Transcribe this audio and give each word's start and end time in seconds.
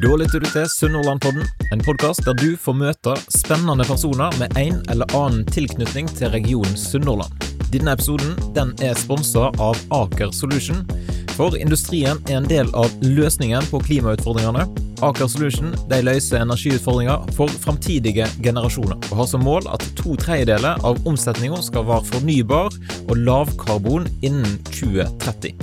Da 0.00 0.14
lytter 0.16 0.40
du 0.40 0.46
til 0.48 0.64
Sunnhordlandpodden, 0.72 1.42
en 1.74 1.82
podkast 1.84 2.22
der 2.24 2.32
du 2.38 2.54
får 2.56 2.72
møte 2.72 3.12
spennende 3.34 3.84
personer 3.84 4.32
med 4.40 4.54
en 4.56 4.78
eller 4.88 5.10
annen 5.12 5.42
tilknytning 5.52 6.06
til 6.16 6.30
regionen 6.32 6.76
Sunnhordland. 6.78 7.34
Denne 7.68 7.92
episoden 7.92 8.32
den 8.56 8.70
er 8.80 8.96
sponsa 8.96 9.50
av 9.60 9.76
Aker 9.92 10.32
Solution, 10.32 10.86
for 11.34 11.52
industrien 11.58 12.16
er 12.30 12.38
en 12.38 12.48
del 12.48 12.70
av 12.72 12.88
løsningen 13.04 13.68
på 13.68 13.82
klimautfordringene. 13.90 14.64
Aker 15.04 15.28
Solution 15.28 15.74
de 15.90 15.98
løser 16.06 16.40
energiutfordringer 16.46 17.26
for 17.36 17.52
framtidige 17.60 18.30
generasjoner, 18.40 18.96
og 19.10 19.20
har 19.20 19.28
som 19.34 19.44
mål 19.44 19.68
at 19.74 19.84
to 20.00 20.16
tredjedeler 20.16 20.80
av 20.80 21.02
omsetninga 21.04 21.60
skal 21.66 21.84
være 21.90 22.08
fornybar 22.14 22.72
og 23.02 23.20
lavkarbon 23.20 24.08
innen 24.22 24.56
2030. 24.70 25.60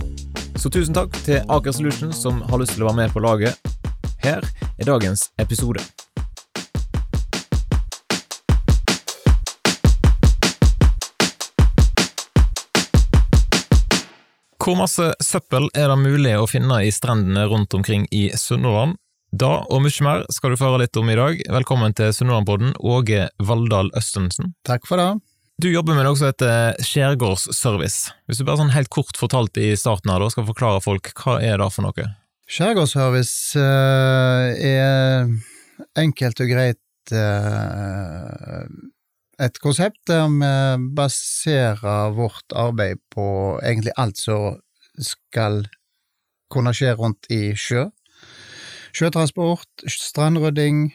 Så 0.61 0.69
tusen 0.73 0.93
takk 0.93 1.17
til 1.25 1.41
Aker 1.53 1.73
Solution 1.73 2.13
som 2.13 2.43
har 2.51 2.61
lyst 2.61 2.77
til 2.77 2.85
å 2.85 2.91
være 2.91 3.01
med 3.01 3.17
på 3.17 3.25
laget. 3.25 3.76
Her 4.27 4.43
er 4.75 4.83
dagens 4.83 5.29
episode. 5.39 5.79
Hvor 14.59 14.75
masse 14.75 15.13
søppel 15.23 15.69
er 15.71 15.87
det 15.87 15.95
mulig 16.01 16.33
å 16.35 16.49
finne 16.51 16.81
i 16.83 16.91
strendene 16.91 17.45
rundt 17.47 17.71
omkring 17.77 18.03
i 18.11 18.27
Sunnhordland? 18.35 18.97
Da 19.31 19.61
og 19.63 19.85
mye 19.85 20.03
mer 20.03 20.27
skal 20.33 20.51
du 20.51 20.59
få 20.59 20.73
høre 20.73 20.83
litt 20.83 20.99
om 20.99 21.07
i 21.07 21.15
dag. 21.15 21.39
Velkommen 21.61 21.95
til 21.95 22.11
Sunnhordlandpodden, 22.11 22.75
Åge 22.83 23.29
Valldal 23.39 23.93
Østensen. 23.95 24.57
Takk 24.67 24.91
for 24.91 24.99
det. 24.99 25.09
Du 25.63 25.71
jobber 25.71 25.95
med 25.95 26.03
noe 26.03 26.19
som 26.19 26.33
heter 26.33 26.75
skjærgårdsservice. 26.83 28.11
Hvis 28.27 28.43
du 28.43 28.49
bare 28.49 28.59
sånn 28.59 28.75
helt 28.75 28.91
kort 28.91 29.15
fortalt 29.15 29.55
i 29.55 29.71
starten 29.79 30.11
her, 30.11 30.19
da 30.19 30.33
skal 30.35 30.51
forklare 30.51 30.83
folk, 30.83 31.15
hva 31.15 31.39
er 31.39 31.63
det 31.63 31.71
for 31.71 31.87
noe? 31.87 32.11
Skjærgårdsservice 32.47 33.59
eh, 33.59 34.67
er 34.71 35.25
enkelt 35.99 36.39
og 36.39 36.47
greit 36.47 37.11
eh, 37.11 38.67
et 39.43 39.57
konsept 39.59 39.99
der 40.07 40.29
vi 40.31 40.51
baserer 40.95 42.13
vårt 42.15 42.55
arbeid 42.55 43.01
på 43.11 43.25
egentlig 43.59 43.91
alt 43.99 44.21
som 44.21 44.61
skal 44.95 45.65
kunne 46.47 46.71
skje 46.71 46.93
rundt 46.95 47.27
i 47.35 47.51
sjø. 47.59 47.89
Sjøtransport, 48.95 49.83
strandrydding, 49.83 50.93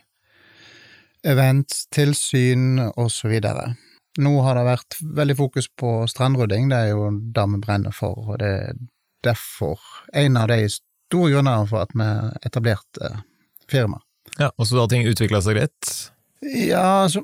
events, 1.29 1.85
tilsyn 1.93 2.81
osv. 2.97 3.35
Nå 4.25 4.33
har 4.47 4.57
det 4.57 4.65
vært 4.71 4.97
veldig 5.21 5.37
fokus 5.37 5.69
på 5.69 5.93
strandrydding, 6.09 6.73
det 6.73 6.81
er 6.81 6.95
jo 6.95 7.11
det 7.13 7.45
vi 7.53 7.61
brenner 7.61 7.93
for, 7.93 8.33
og 8.33 8.41
det 8.41 8.55
er 8.63 8.81
derfor 9.23 9.85
en 10.17 10.41
av 10.41 10.48
de 10.48 10.65
store 11.13 11.35
grunnene 11.35 11.69
for 11.69 11.85
at 11.85 11.93
vi 11.97 12.09
etablerte 12.49 13.13
firma. 13.71 14.01
Ja, 14.39 14.51
Og 14.57 14.67
så 14.67 14.81
har 14.81 14.89
ting 14.89 15.05
utvikla 15.09 15.43
seg 15.45 15.59
greit? 15.59 15.91
Ja, 16.43 17.05
altså 17.05 17.23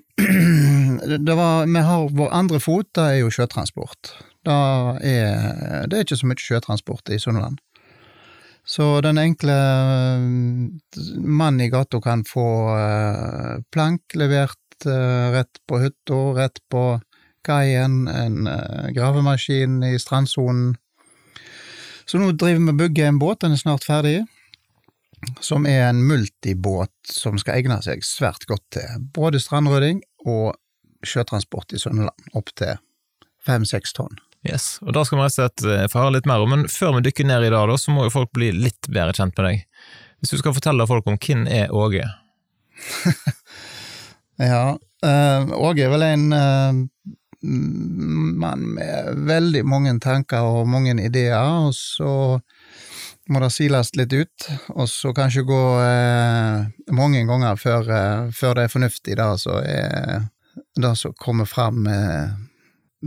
det 1.27 1.35
var, 1.35 1.67
Vi 1.67 1.85
har 1.87 2.11
vår 2.15 2.35
andre 2.35 2.61
fot, 2.61 2.91
det 2.95 3.07
er 3.07 3.17
jo 3.23 3.33
sjøtransport. 3.33 4.13
Er, 4.49 5.01
det 5.89 5.97
er 5.97 6.05
ikke 6.05 6.21
så 6.21 6.29
mye 6.29 6.41
sjøtransport 6.41 7.11
i 7.13 7.19
Sunnland. 7.21 7.59
Så 8.69 9.01
den 9.01 9.19
enkle 9.19 9.57
mannen 11.25 11.61
i 11.65 11.71
gata 11.73 12.01
kan 12.05 12.23
få 12.29 12.47
uh, 12.77 13.61
plank 13.73 14.17
levert 14.17 14.57
rett 14.85 15.59
på 15.67 15.81
hytta, 15.83 16.19
rett 16.37 16.61
på 16.71 16.83
kaien, 17.43 18.05
en 18.13 18.47
gravemaskin 18.95 19.81
i 19.83 19.97
strandsonen. 19.99 20.77
Så 22.09 22.21
nå 22.21 22.33
driver 22.33 22.65
vi 22.65 22.73
og 22.73 22.81
bygger 22.81 23.11
en 23.11 23.21
båt, 23.21 23.43
den 23.45 23.55
er 23.55 23.61
snart 23.61 23.85
ferdig 23.85 24.23
som 25.41 25.67
er 25.67 25.89
en 25.89 26.01
multibåt 26.07 26.93
som 27.11 27.39
skal 27.41 27.59
egne 27.59 27.81
seg 27.85 28.05
svært 28.07 28.47
godt 28.49 28.65
til 28.77 29.03
både 29.15 29.41
strandrydding 29.43 30.01
og 30.29 30.55
sjøtransport 31.07 31.75
i 31.75 31.81
Sunnhordland, 31.81 32.31
opp 32.39 32.51
til 32.59 32.79
fem–seks 33.47 33.95
tonn. 33.97 34.19
Yes, 34.47 34.79
og 34.85 34.95
da 34.95 35.03
skal 35.07 35.19
vi 35.19 35.25
rett 35.25 35.35
og 35.35 35.39
slett 35.39 35.65
eh, 35.67 35.87
få 35.91 36.03
høre 36.05 36.17
litt 36.19 36.29
mer 36.31 36.43
om, 36.43 36.53
men 36.55 36.69
før 36.71 36.97
vi 36.97 37.09
dykker 37.09 37.27
ned 37.27 37.49
i 37.49 37.53
det, 37.53 37.79
så 37.83 37.95
må 37.95 38.07
jo 38.07 38.15
folk 38.15 38.31
bli 38.37 38.53
litt 38.55 38.87
bedre 38.87 39.15
kjent 39.17 39.35
med 39.39 39.49
deg. 39.49 39.65
Hvis 40.19 40.35
du 40.35 40.41
skal 40.41 40.55
fortelle 40.55 40.87
folk 40.91 41.11
om 41.11 41.19
hvem 41.19 41.47
er 41.51 41.75
Åge? 41.75 42.07
ja, 44.53 44.63
uh, 44.79 45.57
Åge 45.59 45.87
er 45.87 45.93
vel 45.95 46.07
en 46.07 46.27
uh, 46.35 46.81
mann 47.43 48.65
med 48.75 49.23
veldig 49.29 49.65
mange 49.67 49.95
tanker 50.03 50.43
og 50.43 50.69
mange 50.69 50.97
ideer, 50.99 51.39
og 51.39 51.75
så 51.77 52.41
må 53.29 53.43
det 53.45 53.53
siles 53.53 53.93
litt 53.99 54.13
ut, 54.17 54.49
og 54.75 54.89
så 54.89 55.13
kanskje 55.17 55.45
gå 55.47 55.63
eh, 55.85 56.93
mange 56.97 57.25
ganger 57.29 57.61
før, 57.61 57.91
eh, 57.93 58.31
før, 58.35 58.57
det 58.57 58.67
er 58.67 58.73
fornuftig, 58.73 59.17
da, 59.21 59.33
så 59.37 59.61
er 59.61 60.29
det 60.79 60.95
som 60.97 61.15
kommer 61.21 61.49
fram 61.49 61.87
eh, 61.87 62.33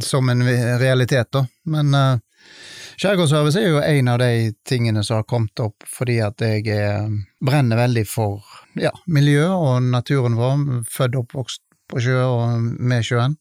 som 0.04 0.30
en 0.30 0.46
realitet, 0.80 1.32
da. 1.34 1.46
Men 1.66 1.94
eh, 1.98 2.20
er 3.02 3.68
jo 3.68 3.82
en 3.82 4.08
av 4.08 4.20
de 4.22 4.54
tingene 4.68 5.04
som 5.04 5.22
har 5.22 5.24
kommet 5.26 5.60
opp 5.60 5.84
fordi 5.90 6.20
at 6.22 6.42
jeg 6.46 6.68
eh, 6.70 7.10
brenner 7.42 7.80
veldig 7.80 8.06
for 8.06 8.46
ja, 8.78 8.94
miljø 9.08 9.48
og 9.50 9.90
naturen 9.90 10.38
vår, 10.38 10.84
født 10.86 11.18
og 11.18 11.26
oppvokst 11.26 11.64
på 11.90 12.04
sjø 12.06 12.20
og 12.22 12.62
med 12.80 13.04
sjøen, 13.04 13.41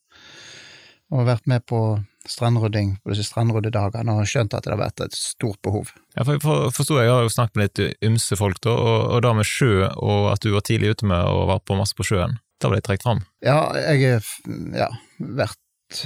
og 1.10 1.26
vært 1.26 1.48
med 1.50 1.64
på 1.68 1.80
strandrydding 2.28 2.98
på 3.00 3.12
disse 3.12 3.30
strandryddedagene 3.30 4.14
og 4.20 4.28
skjønt 4.28 4.54
at 4.54 4.66
det 4.66 4.74
har 4.74 4.80
vært 4.82 5.02
et 5.04 5.16
stort 5.16 5.58
behov. 5.64 5.90
Ja, 6.16 6.26
for 6.26 6.36
Jeg 6.36 6.74
forstår, 6.76 7.02
jeg 7.02 7.14
har 7.14 7.24
jo 7.24 7.32
snakket 7.32 7.56
med 7.56 7.68
litt 7.68 8.04
ymse 8.04 8.36
folk, 8.36 8.60
da, 8.64 8.74
og, 8.76 8.98
og 9.14 9.22
det 9.24 9.32
med 9.40 9.48
sjø, 9.48 9.88
og 9.96 10.30
at 10.34 10.44
du 10.44 10.52
var 10.54 10.66
tidlig 10.66 10.94
ute 10.94 11.08
med 11.08 11.24
å 11.24 11.46
være 11.50 11.64
på 11.66 11.78
masse 11.80 11.96
på 11.96 12.06
sjøen. 12.06 12.38
Da 12.60 12.68
ble 12.68 12.80
jeg 12.80 12.86
trukket 12.88 13.06
fram. 13.06 13.24
Ja, 13.44 13.58
jeg 13.80 14.04
har 14.04 14.28
ja, 14.76 14.90
vært, 15.18 16.04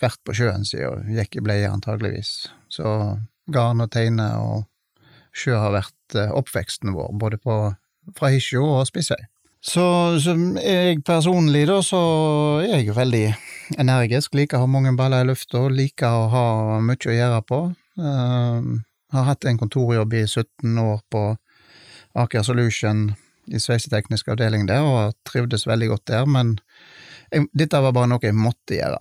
vært, 0.00 0.22
på 0.24 0.36
sjøen 0.36 0.64
siden 0.68 1.12
jeg 1.12 1.26
gikk 1.26 1.42
i 1.42 1.44
bleie, 1.44 1.68
antageligvis. 1.68 2.48
Så 2.72 2.86
garn 3.52 3.84
og 3.84 3.92
teine 3.92 4.30
og 4.40 4.64
sjø 5.36 5.58
har 5.58 5.74
vært 5.76 6.16
eh, 6.16 6.32
oppveksten 6.32 6.94
vår, 6.96 7.12
både 7.20 7.38
på, 7.40 7.58
fra 8.16 8.32
Hisjo 8.32 8.64
og 8.78 8.86
Spissøy. 8.88 9.20
Så, 9.62 9.84
så 10.18 10.32
jeg 10.58 11.04
personlig, 11.06 11.68
da, 11.70 11.78
så 11.86 11.98
er 12.64 12.80
jeg 12.80 12.96
veldig 12.96 13.26
energisk, 13.78 14.34
liker 14.34 14.58
å 14.58 14.64
ha 14.64 14.70
mange 14.70 14.90
baller 14.98 15.22
i 15.22 15.28
lufta, 15.28 15.60
liker 15.70 16.10
å 16.10 16.24
ha 16.32 16.46
mye 16.82 16.98
å 16.98 17.14
gjøre 17.14 17.42
på. 17.46 17.60
Uh, 18.00 18.82
har 19.12 19.28
hatt 19.28 19.46
en 19.46 19.60
kontorjobb 19.60 20.16
i 20.18 20.24
17 20.26 20.78
år 20.82 20.98
på 21.12 21.22
Aker 22.18 22.42
Solution 22.42 23.12
i 23.46 23.60
sveiseteknisk 23.62 24.32
avdeling 24.34 24.66
der, 24.66 24.82
og 24.82 25.14
trivdes 25.28 25.66
veldig 25.68 25.92
godt 25.92 26.06
der, 26.10 26.26
men 26.26 26.56
jeg, 27.30 27.46
dette 27.54 27.80
var 27.86 27.94
bare 27.94 28.10
noe 28.10 28.22
jeg 28.22 28.34
måtte 28.34 28.80
gjøre. 28.80 28.98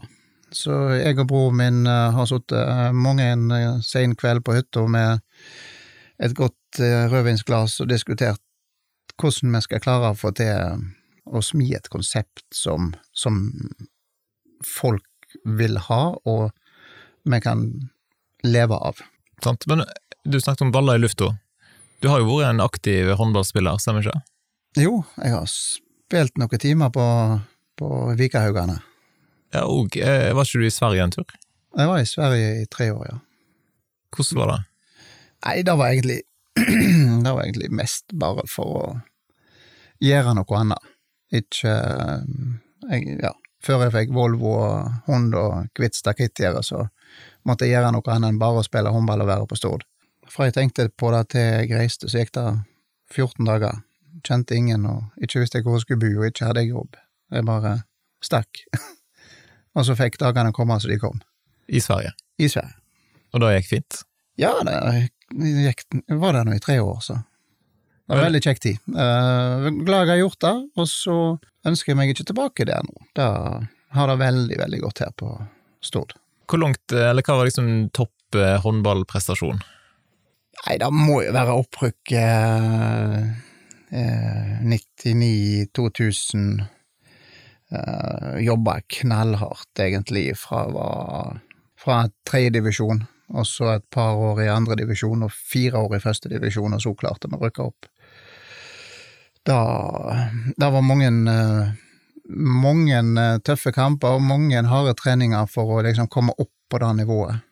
Så 0.52 0.78
jeg 1.00 1.18
og 1.24 1.30
broren 1.32 1.58
min 1.58 1.82
uh, 1.90 2.12
har 2.14 2.30
sittet 2.30 2.60
uh, 2.60 2.92
mange 2.94 3.26
en 3.34 3.50
uh, 3.50 3.82
sen 3.82 4.14
kveld 4.20 4.44
på 4.46 4.60
hytta 4.60 4.86
med 4.86 5.26
et 6.22 6.38
godt 6.38 6.58
rødvinsglass 6.80 7.82
og 7.84 7.90
diskutert 7.90 8.40
hvordan 9.22 9.56
vi 9.56 9.62
skal 9.66 9.84
klare 9.84 10.12
å 10.12 10.18
få 10.18 10.34
til 10.38 10.84
å 11.32 11.42
smi 11.46 11.70
et 11.78 11.90
konsept 11.94 12.44
som, 12.56 12.92
som 13.14 13.38
folk 14.66 15.06
vil 15.46 15.78
ha, 15.88 16.02
og 16.28 16.50
vi 17.24 17.40
kan 17.44 17.66
leve 18.44 18.76
av. 18.76 19.00
Sant, 19.44 19.68
men 19.70 19.86
du 20.26 20.40
snakket 20.42 20.66
om 20.68 20.74
baller 20.74 21.00
i 21.00 21.04
lufta. 21.04 21.32
Du 22.02 22.10
har 22.10 22.22
jo 22.22 22.30
vært 22.32 22.50
en 22.50 22.64
aktiv 22.64 23.12
håndballspiller, 23.18 23.78
stemmer 23.82 24.06
ikke? 24.06 24.22
Jo, 24.82 25.02
jeg 25.22 25.36
har 25.36 25.50
spilt 25.52 26.40
noen 26.42 26.62
timer 26.62 26.92
på, 26.94 27.06
på 27.78 27.92
Vikahaugane. 28.18 28.80
Ja, 29.52 29.66
og 29.68 29.98
eh, 30.00 30.32
Var 30.32 30.48
ikke 30.48 30.64
du 30.64 30.68
i 30.68 30.74
Sverige 30.74 31.06
en 31.06 31.14
tur? 31.14 31.38
Jeg 31.78 31.88
var 31.88 32.02
i 32.02 32.08
Sverige 32.08 32.52
i 32.62 32.68
tre 32.72 32.90
år, 32.94 33.06
ja. 33.12 33.18
Hvordan 34.16 34.40
var 34.42 34.52
det? 34.52 34.60
Nei, 35.46 35.56
det 35.68 35.76
var 35.80 35.94
egentlig 35.94 36.20
Det 37.26 37.32
var 37.32 37.44
egentlig 37.46 37.72
mest 37.74 38.12
bare 38.20 38.44
for 38.52 38.76
å 38.76 38.84
gjøre 40.02 40.36
noe 40.38 40.58
annet. 40.60 40.90
Ikke 41.32 41.72
jeg, 41.72 43.20
Ja, 43.22 43.32
før 43.64 43.86
jeg 43.86 43.94
fikk 43.96 44.16
Volvo 44.16 44.56
og 44.58 44.92
hund 45.08 45.36
og 45.38 45.70
hvitt 45.80 45.96
stakittgjerde, 45.96 46.64
så 46.66 46.88
måtte 47.48 47.68
jeg 47.68 47.78
gjøre 47.78 47.94
noe 47.96 48.14
annet 48.14 48.34
enn 48.34 48.42
bare 48.42 48.62
å 48.62 48.66
spille 48.68 48.92
håndball 48.92 49.24
og 49.24 49.32
være 49.32 49.48
på 49.48 49.60
Stord. 49.60 49.86
Fra 50.32 50.48
jeg 50.48 50.58
tenkte 50.58 50.90
på 50.90 51.12
det 51.14 51.24
til 51.34 51.46
jeg 51.46 51.72
reiste, 51.76 52.10
så 52.10 52.22
gikk 52.22 52.34
det 52.38 52.48
14 53.12 53.48
dager. 53.48 53.82
Kjente 54.28 54.56
ingen, 54.56 54.86
og 54.86 55.24
ikke 55.24 55.42
visste 55.42 55.64
hvor 55.64 55.80
jeg 55.80 55.86
skulle 55.86 56.04
bo, 56.04 56.12
og 56.20 56.28
ikke 56.30 56.48
hadde 56.50 56.64
jeg 56.64 56.74
jobb. 56.76 57.00
Jeg 57.32 57.48
bare 57.48 57.74
stakk. 58.24 58.62
og 59.76 59.88
så 59.88 59.96
fikk 59.98 60.20
dagene 60.22 60.54
komme 60.56 60.78
som 60.80 60.92
de 60.92 61.00
kom. 61.02 61.22
I 61.72 61.82
Sverige? 61.84 62.14
I 62.38 62.50
Sverige. 62.52 62.78
Og 63.32 63.44
da 63.44 63.54
gikk 63.56 63.70
fint? 63.70 64.02
Ja, 64.40 64.54
det 64.68 64.76
gikk, 65.32 65.86
var 66.20 66.36
der 66.36 66.48
nå 66.48 66.56
i 66.56 66.64
tre 66.64 66.78
år, 66.84 67.00
så. 67.04 67.22
Det 68.12 68.18
var 68.20 68.28
veldig 68.28 68.42
kjekk 68.44 68.60
tid. 68.60 68.80
Uh, 68.92 69.68
glad 69.88 70.02
jeg 70.04 70.12
har 70.12 70.20
gjort 70.26 70.42
det, 70.44 70.56
og 70.76 70.88
så 70.92 71.18
ønsker 71.68 71.94
jeg 71.94 72.00
meg 72.00 72.12
ikke 72.12 72.28
tilbake 72.28 72.66
der 72.68 72.84
nå. 72.84 73.06
Da 73.16 73.28
har 73.96 74.12
det 74.12 74.18
veldig, 74.20 74.58
veldig 74.60 74.82
godt 74.84 75.04
her 75.06 75.14
på 75.16 75.30
Stord. 75.84 76.16
Hvor 76.52 76.60
langt, 76.60 76.92
eller 76.92 77.24
hva 77.24 77.38
var 77.40 77.48
liksom 77.48 77.70
topp 77.96 78.36
eh, 78.36 78.58
håndballprestasjon? 78.62 79.62
Nei, 80.62 80.76
det 80.82 80.90
må 80.94 81.22
jo 81.24 81.32
være 81.34 81.56
opprykk 81.64 82.14
eh, 82.20 83.18
eh, 83.96 84.54
99-2000 84.68 86.62
Uh, 87.72 88.36
jobba 88.44 88.82
knallhardt, 89.00 89.80
egentlig, 89.80 90.34
fra, 90.36 90.66
var, 90.76 91.38
fra 91.80 92.02
tredjedivisjon, 92.28 93.06
og 93.32 93.48
så 93.48 93.70
et 93.78 93.86
par 93.96 94.20
år 94.20 94.42
i 94.44 94.50
andredivisjon 94.52 95.24
og 95.24 95.32
fire 95.32 95.80
år 95.80 95.96
i 95.96 96.02
førstedivisjon, 96.04 96.76
og 96.76 96.84
så 96.84 96.92
klarte 97.00 97.30
vi 97.32 97.40
å 97.40 97.46
rykke 97.46 97.70
opp. 97.70 97.88
Da, 99.48 99.62
da 100.58 100.70
var 100.70 100.86
mange 100.86 101.10
mange 102.32 102.98
eh, 102.98 103.40
tøffe 103.44 103.74
kamper 103.76 104.18
og 104.18 104.26
mange 104.26 104.62
harde 104.70 104.94
treninger 105.00 105.50
for 105.52 105.78
å 105.78 105.82
liksom 105.86 106.10
komme 106.12 106.36
opp 106.38 106.54
på 106.72 106.80
det 106.82 106.92
nivået. 107.02 107.44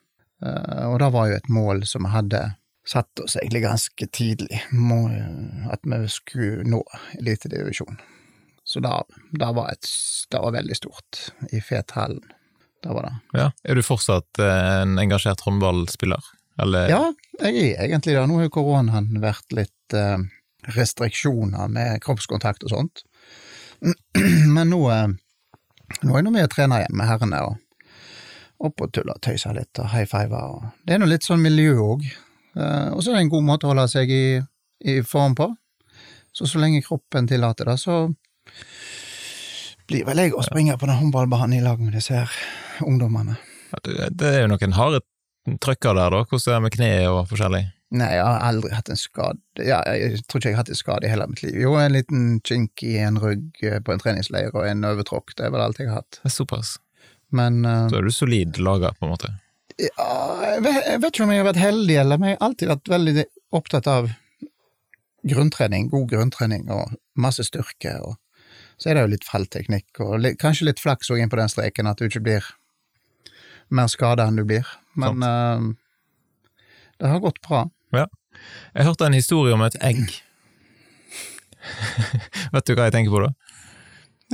Eh, 0.44 0.86
og 0.88 0.98
det 1.02 1.10
var 1.14 1.28
jo 1.28 1.36
et 1.36 1.52
mål 1.52 1.84
som 1.88 2.06
vi 2.06 2.14
hadde 2.14 2.42
satt 2.88 3.22
oss 3.22 3.36
egentlig 3.36 3.62
ganske 3.66 4.06
tidlig, 4.08 4.62
at 5.70 5.84
vi 5.84 5.98
skulle 6.10 6.64
nå 6.66 6.80
elitedivisjon. 7.20 8.00
Så 8.64 8.80
det, 8.80 8.90
det, 9.36 9.50
var 9.54 9.72
et, 9.74 9.86
det 10.30 10.40
var 10.40 10.54
veldig 10.56 10.76
stort 10.78 11.20
i 11.52 11.60
Fethallen. 11.60 12.22
Det 12.80 12.94
var 12.96 13.04
det. 13.04 13.14
Ja, 13.36 13.46
Er 13.68 13.76
du 13.76 13.84
fortsatt 13.84 14.40
eh, 14.40 14.68
en 14.80 14.96
engasjert 14.98 15.42
håndballspiller? 15.44 16.24
Eller? 16.60 16.88
Ja, 16.92 17.02
jeg 17.40 17.74
er 17.74 17.86
egentlig 17.86 18.16
det. 18.16 18.24
Nå 18.28 18.40
har 18.40 18.52
koronaen 18.52 19.12
vært 19.20 19.52
litt 19.56 19.96
restriksjoner 20.76 21.70
med 21.72 22.00
kroppskontakt 22.04 22.64
og 22.66 22.74
sånt. 22.74 23.02
Men 24.54 24.70
nå, 24.72 24.80
eh, 24.92 25.08
nå 26.04 26.14
er 26.14 26.24
jeg 26.24 26.32
med 26.32 26.46
og 26.46 26.54
trener 26.54 26.84
igjen 26.84 26.98
med 27.00 27.10
herrene, 27.10 27.42
og 27.48 28.66
opp 28.68 28.84
og 28.84 28.92
tuller 28.92 29.16
og 29.16 29.22
tøyser 29.24 29.56
litt 29.56 29.80
og 29.80 29.88
high 29.94 30.08
fiver. 30.08 30.70
Det 30.84 30.94
er 30.94 31.00
nå 31.00 31.08
litt 31.08 31.26
sånn 31.26 31.42
miljø 31.42 31.78
òg. 31.80 32.04
Eh, 32.56 32.88
og 32.92 33.02
så 33.02 33.12
er 33.12 33.18
det 33.20 33.26
en 33.26 33.34
god 33.36 33.46
måte 33.46 33.68
å 33.68 33.72
holde 33.72 33.86
seg 33.90 34.12
i, 34.12 34.24
i 34.84 35.00
form 35.06 35.36
på. 35.38 35.48
Så 36.32 36.46
så 36.46 36.60
lenge 36.62 36.82
kroppen 36.84 37.26
tillater 37.26 37.72
det, 37.72 37.78
så 37.82 38.04
blir 39.90 40.04
vel 40.06 40.20
jeg 40.22 40.34
å 40.38 40.44
springe 40.46 40.76
på 40.78 40.86
den 40.86 41.00
håndballbanen 41.00 41.56
i 41.58 41.64
lag 41.64 41.80
med 41.82 41.96
disse 41.98 42.14
her 42.14 42.34
ungdommene. 42.86 43.34
Det 43.82 44.28
er 44.28 44.44
jo 44.44 44.52
noen 44.52 44.76
harde 44.76 45.00
trøkker 45.62 45.96
der, 45.96 46.14
da. 46.14 46.22
Hvordan 46.28 46.52
er 46.52 46.56
det 46.56 46.64
med 46.66 46.74
kne 46.76 46.90
og 47.10 47.20
forskjellig? 47.30 47.64
Nei, 47.90 48.10
jeg 48.14 48.22
har 48.22 48.44
aldri 48.46 48.70
hatt 48.70 48.90
en 48.92 48.98
skade 48.98 49.64
ja, 49.66 49.80
Jeg 49.98 50.20
tror 50.30 50.38
ikke 50.38 50.52
jeg 50.52 50.54
har 50.54 50.62
hatt 50.62 50.70
en 50.70 50.78
skade 50.78 51.08
i 51.08 51.10
hele 51.10 51.26
mitt 51.26 51.42
liv. 51.42 51.56
Jo, 51.58 51.72
en 51.80 51.96
liten 51.96 52.26
kink 52.46 52.84
i 52.86 52.94
en 53.02 53.18
rygg 53.18 53.64
eh, 53.66 53.80
på 53.82 53.94
en 53.94 54.02
treningsleir 54.02 54.54
og 54.54 54.62
en 54.62 54.86
overtråkk, 54.86 55.34
det 55.34 55.48
er 55.48 55.54
vel 55.54 55.64
alt 55.64 55.80
jeg 55.82 55.90
har 55.90 56.04
hatt. 56.04 56.20
Det 56.20 56.30
er 56.30 56.36
såpass. 56.36 56.76
Men 57.34 57.64
uh, 57.66 57.88
Så 57.90 57.98
er 57.98 58.06
du 58.06 58.14
solid 58.14 58.60
laga, 58.62 58.92
på 58.98 59.06
en 59.08 59.14
måte? 59.14 59.32
Ja, 59.80 60.06
jeg 60.44 60.62
vet, 60.66 60.78
jeg 60.86 61.02
vet 61.02 61.14
ikke 61.14 61.26
om 61.26 61.34
jeg 61.34 61.42
har 61.42 61.48
vært 61.50 61.62
heldig, 61.64 61.96
eller 62.04 62.20
men 62.20 62.32
jeg 62.32 62.38
har 62.38 62.46
alltid 62.46 62.72
vært 62.72 62.92
veldig 62.94 63.26
opptatt 63.58 63.90
av 63.90 64.10
grunntrening, 65.30 65.90
god 65.90 66.06
grunntrening 66.14 66.70
og 66.74 66.94
masse 67.20 67.44
styrke, 67.46 67.96
og 68.06 68.16
så 68.80 68.90
er 68.90 68.96
det 68.96 69.04
jo 69.04 69.12
litt 69.16 69.26
fallteknikk 69.28 70.00
og 70.04 70.14
litt, 70.22 70.38
kanskje 70.40 70.70
litt 70.70 70.80
flaks 70.80 71.10
òg 71.12 71.20
inn 71.20 71.32
på 71.32 71.38
den 71.40 71.50
streken, 71.52 71.90
at 71.90 71.98
du 71.98 72.06
ikke 72.06 72.22
blir 72.24 72.46
mer 73.70 73.90
skada 73.90 74.26
enn 74.26 74.38
du 74.38 74.46
blir. 74.46 74.68
Men 74.98 75.26
uh, 75.26 75.66
det 77.00 77.10
har 77.10 77.22
gått 77.22 77.42
bra. 77.46 77.66
Ja. 77.96 78.06
Jeg 78.74 78.86
hørte 78.86 79.08
en 79.08 79.16
historie 79.16 79.54
om 79.54 79.64
et 79.66 79.76
egg. 79.84 80.04
Vet 82.54 82.66
du 82.66 82.74
hva 82.76 82.88
jeg 82.88 82.96
tenker 82.96 83.14
på 83.14 83.22
da? 83.24 83.30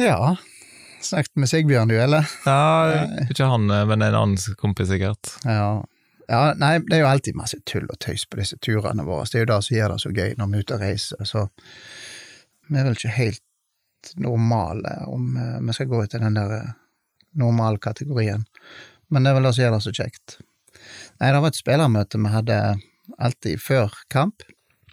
Ja. 0.00 0.36
Snakket 1.02 1.36
med 1.40 1.50
Sigbjørn, 1.50 1.90
du, 1.90 1.96
eller? 2.00 2.28
Ja, 2.46 3.06
ikke 3.26 3.48
han, 3.48 3.68
men 3.68 4.02
en 4.02 4.16
annen 4.16 4.56
kompis, 4.60 4.90
sikkert. 4.90 5.36
Ja. 5.44 5.84
ja. 6.28 6.42
Nei, 6.58 6.76
det 6.88 6.98
er 6.98 7.04
jo 7.04 7.10
alltid 7.10 7.38
masse 7.38 7.60
tull 7.68 7.86
og 7.88 7.98
tøys 8.02 8.26
på 8.28 8.40
disse 8.40 8.58
turene 8.62 9.06
våre. 9.06 9.26
Det 9.30 9.40
er 9.40 9.46
jo 9.46 9.52
det 9.52 9.60
som 9.66 9.76
gjør 9.76 9.94
det 9.94 10.00
så 10.04 10.14
gøy 10.16 10.34
når 10.38 10.50
vi 10.50 10.58
er 10.58 10.66
ute 10.66 10.78
og 10.78 10.84
reiser. 10.84 11.28
Så 11.28 11.46
vi 12.66 12.80
er 12.80 12.88
vel 12.88 12.98
ikke 12.98 13.14
helt 13.16 13.42
normale 14.22 14.98
om 15.10 15.36
eh, 15.36 15.60
vi 15.66 15.74
skal 15.74 15.88
gå 15.90 16.02
ut 16.04 16.14
i 16.14 16.22
den 16.22 16.36
der 16.38 16.52
eh, 16.58 16.74
normalkategorien. 17.38 18.44
Men 19.10 19.24
det 19.24 19.30
er 19.30 19.38
vel 19.38 19.48
det 19.48 19.54
som 19.54 19.64
gjør 19.64 19.76
det 19.76 19.84
så 19.86 19.94
kjekt. 19.94 20.38
Nei, 21.20 21.30
det 21.30 21.40
var 21.40 21.50
et 21.52 21.58
spillermøte 21.58 22.20
vi 22.20 22.32
hadde 22.34 22.60
alltid 23.18 23.60
før 23.62 23.94
kamp, 24.12 24.42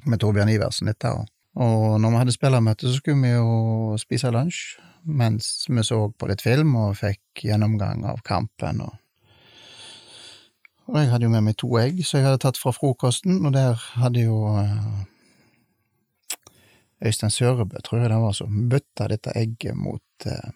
med 0.06 0.20
Torbjørn 0.20 0.52
Iversen 0.52 0.92
etter. 0.92 1.24
Og 1.54 2.02
når 2.02 2.10
vi 2.10 2.20
hadde 2.22 2.36
spillermøte, 2.36 2.90
så 2.90 2.98
skulle 2.98 3.22
vi 3.22 3.36
jo 3.36 4.00
spise 4.02 4.32
lunsj 4.34 4.80
mens 5.04 5.66
vi 5.70 5.84
så 5.84 5.98
på 6.16 6.28
litt 6.30 6.42
film 6.44 6.76
og 6.80 6.96
fikk 6.96 7.44
gjennomgang 7.44 8.06
av 8.08 8.22
kampen. 8.24 8.80
Og, 8.86 8.94
og 10.88 11.00
jeg 11.02 11.12
hadde 11.12 11.28
jo 11.28 11.34
med 11.34 11.44
meg 11.48 11.58
to 11.60 11.70
egg 11.82 12.00
som 12.08 12.20
jeg 12.22 12.30
hadde 12.30 12.42
tatt 12.46 12.60
fra 12.60 12.72
frokosten, 12.76 13.42
og 13.44 13.52
der 13.56 13.80
hadde 14.00 14.24
jo 14.24 14.38
uh, 14.56 15.04
Øystein 17.04 17.34
Sørebø, 17.36 17.82
tror 17.84 18.00
jeg 18.00 18.14
det 18.14 18.22
var, 18.24 18.38
som 18.38 18.70
bøtta 18.72 19.10
dette 19.12 19.36
egget 19.40 19.76
mot 19.76 20.30
uh, 20.30 20.56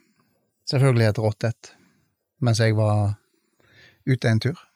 selvfølgelig 0.71 1.09
et 1.09 1.21
rått 1.23 1.49
et, 1.51 1.73
mens 2.39 2.63
jeg 2.63 2.77
var 2.79 3.17
ute 4.07 4.31
en 4.31 4.43
tur. 4.47 4.66